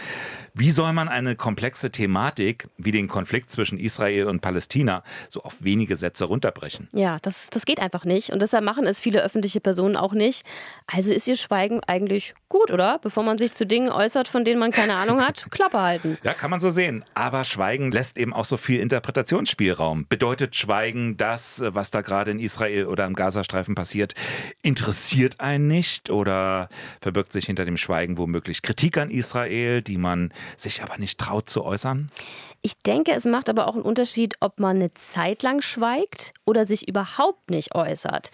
Wie 0.54 0.70
soll 0.70 0.92
man 0.92 1.08
eine 1.08 1.34
komplexe 1.34 1.90
Thematik 1.90 2.68
wie 2.76 2.92
den 2.92 3.08
Konflikt 3.08 3.50
zwischen 3.50 3.78
Israel 3.78 4.26
und 4.26 4.40
Palästina 4.40 5.02
so 5.28 5.42
auf 5.42 5.56
wenige 5.58 5.96
Sätze 5.96 6.26
runterbrechen? 6.26 6.88
Ja, 6.92 7.18
das, 7.22 7.50
das 7.50 7.66
geht 7.66 7.80
einfach 7.80 8.04
nicht. 8.04 8.30
Und 8.30 8.40
deshalb 8.40 8.64
machen 8.64 8.86
es 8.86 9.00
viele 9.00 9.22
öffentliche 9.22 9.60
Personen 9.60 9.96
auch 9.96 10.12
nicht. 10.12 10.46
Also 10.86 11.12
ist 11.12 11.26
ihr 11.26 11.36
Schweigen 11.36 11.80
eigentlich 11.84 12.34
gut, 12.48 12.70
oder? 12.70 13.00
Bevor 13.00 13.24
man 13.24 13.36
sich 13.36 13.52
zu 13.52 13.66
Dingen 13.66 13.88
äußert, 13.90 14.28
von 14.28 14.44
denen 14.44 14.60
man 14.60 14.70
keine 14.70 14.94
Ahnung 14.94 15.20
hat, 15.20 15.46
Klappe 15.50 15.80
halten. 15.80 16.18
Ja, 16.22 16.34
kann 16.34 16.52
man 16.52 16.60
so 16.60 16.70
sehen. 16.70 17.04
Aber 17.14 17.42
Schweigen 17.42 17.90
lässt 17.90 18.16
eben 18.16 18.32
auch 18.32 18.44
so 18.44 18.56
viel 18.56 18.78
Interpretationsspielraum. 18.78 20.06
Bedeutet 20.08 20.54
Schweigen 20.54 21.16
das, 21.16 21.64
was 21.66 21.90
da 21.90 22.02
gerade 22.02 22.30
in 22.30 22.38
Israel 22.38 22.86
oder 22.86 23.06
im 23.06 23.14
Gazastreifen 23.14 23.74
passiert, 23.74 24.14
interessiert 24.62 25.40
einen 25.40 25.66
nicht? 25.66 26.10
Oder 26.10 26.68
verbirgt 27.00 27.32
sich 27.32 27.46
hinter 27.46 27.64
dem 27.64 27.76
Schweigen 27.76 28.18
womöglich 28.18 28.62
Kritik 28.62 28.96
an 28.98 29.10
Israel, 29.10 29.82
die 29.82 29.98
man 29.98 30.32
sich 30.56 30.82
aber 30.82 30.98
nicht 30.98 31.18
traut 31.18 31.48
zu 31.48 31.64
äußern? 31.64 32.10
Ich 32.66 32.78
denke, 32.78 33.12
es 33.12 33.26
macht 33.26 33.50
aber 33.50 33.68
auch 33.68 33.74
einen 33.74 33.82
Unterschied, 33.84 34.36
ob 34.40 34.58
man 34.58 34.76
eine 34.76 34.94
Zeit 34.94 35.42
lang 35.42 35.60
schweigt 35.60 36.32
oder 36.46 36.64
sich 36.64 36.88
überhaupt 36.88 37.50
nicht 37.50 37.74
äußert. 37.74 38.30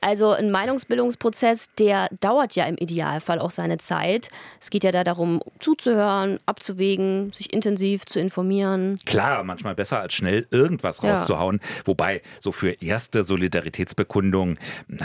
Also 0.00 0.30
ein 0.30 0.50
Meinungsbildungsprozess, 0.50 1.66
der 1.78 2.08
dauert 2.20 2.56
ja 2.56 2.64
im 2.64 2.76
Idealfall 2.78 3.38
auch 3.38 3.50
seine 3.50 3.76
Zeit. 3.76 4.30
Es 4.58 4.70
geht 4.70 4.84
ja 4.84 4.90
da 4.90 5.04
darum, 5.04 5.42
zuzuhören, 5.58 6.40
abzuwägen, 6.46 7.30
sich 7.32 7.52
intensiv 7.52 8.06
zu 8.06 8.20
informieren. 8.20 8.98
Klar, 9.04 9.44
manchmal 9.44 9.74
besser 9.74 10.00
als 10.00 10.14
schnell 10.14 10.46
irgendwas 10.50 11.02
Ja. 11.02 11.10
rauszuhauen. 11.14 11.60
Wobei, 11.84 12.22
so 12.40 12.52
für 12.52 12.70
erste 12.82 13.22
Solidaritätsbekundungen 13.22 14.58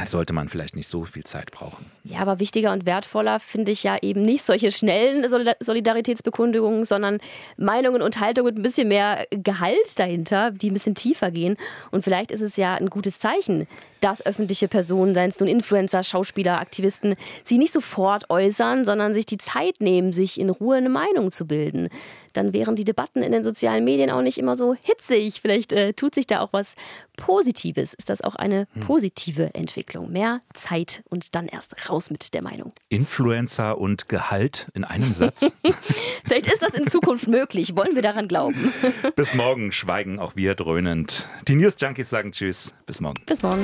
sollte 0.08 0.32
man 0.32 0.48
vielleicht 0.48 0.78
nicht 0.78 0.88
so 0.88 1.04
viel 1.04 1.26
Zeit 1.26 1.52
brauchen. 1.52 1.86
Ja, 2.06 2.20
aber 2.20 2.40
wichtiger 2.40 2.72
und 2.72 2.86
wertvoller 2.86 3.42
finde 3.42 3.74
ich 3.74 3.84
ja 3.84 3.98
eben 4.02 4.22
nicht 4.22 4.46
solche 4.46 4.72
schnellen 4.72 5.26
Solida- 5.26 5.58
Solidaritätsbekundungen, 5.60 6.86
sondern 6.86 7.20
Meinungen 7.58 8.02
und 8.02 8.20
Haltungen 8.22 8.69
bisschen 8.70 8.88
mehr 8.88 9.26
Gehalt 9.32 9.98
dahinter, 9.98 10.52
die 10.52 10.70
ein 10.70 10.74
bisschen 10.74 10.96
tiefer 10.96 11.32
gehen. 11.32 11.56
Und 11.92 12.04
vielleicht 12.04 12.32
ist 12.32 12.42
es 12.42 12.56
ja 12.56 12.76
ein 12.76 12.90
gutes 12.90 13.20
Zeichen, 13.20 13.68
dass 14.00 14.26
öffentliche 14.26 14.68
Personen, 14.68 15.14
seien 15.14 15.30
es 15.30 15.40
nun 15.40 15.50
Influencer, 15.50 16.04
Schauspieler, 16.04 16.60
Aktivisten, 16.60 17.16
sich 17.44 17.58
nicht 17.58 17.74
sofort 17.74 18.30
äußern, 18.30 18.86
sondern 18.86 19.14
sich 19.14 19.26
die 19.26 19.38
Zeit 19.38 19.82
nehmen, 19.82 20.14
sich 20.14 20.40
in 20.40 20.50
Ruhe 20.50 20.78
eine 20.78 20.90
Meinung 20.90 21.32
zu 21.32 21.46
bilden. 21.46 21.90
Dann 22.34 22.54
wären 22.54 22.76
die 22.76 22.84
Debatten 22.84 23.24
in 23.24 23.32
den 23.32 23.44
sozialen 23.44 23.84
Medien 23.84 24.12
auch 24.12 24.22
nicht 24.22 24.38
immer 24.38 24.56
so 24.56 24.76
hitzig. 24.76 25.42
Vielleicht 25.42 25.74
äh, 25.74 25.94
tut 25.94 26.16
sich 26.16 26.28
da 26.28 26.42
auch 26.42 26.54
was 26.54 26.76
Positives. 27.18 27.94
Ist 27.94 28.10
das 28.10 28.22
auch 28.22 28.36
eine 28.36 28.68
positive 28.86 29.54
Entwicklung? 29.54 30.12
Mehr 30.12 30.42
Zeit 30.54 31.04
und 31.10 31.36
dann 31.36 31.48
erst 31.48 31.90
raus 31.90 32.12
mit 32.12 32.34
der 32.34 32.42
Meinung. 32.42 32.72
Influencer 32.90 33.78
und 33.78 34.10
Gehalt 34.10 34.68
in 34.74 34.84
einem 34.84 35.14
Satz? 35.14 35.52
Vielleicht 36.26 36.48
ist 36.48 36.62
das 36.62 36.74
in 36.74 36.88
Zukunft 36.88 37.28
möglich. 37.28 37.76
Wollen 37.76 37.96
wir 37.96 38.02
daran 38.02 38.28
glauben? 38.28 38.74
Bis 39.16 39.34
morgen 39.34 39.72
schweigen 39.72 40.20
auch 40.20 40.36
wir 40.36 40.56
dröhnend. 40.56 41.28
Die 41.48 41.56
News 41.56 41.76
Junkies 41.80 42.10
sagen 42.10 42.32
Tschüss. 42.32 42.74
Bis 42.86 43.02
morgen. 43.02 43.22
Bis 43.26 43.42
morgen. 43.42 43.64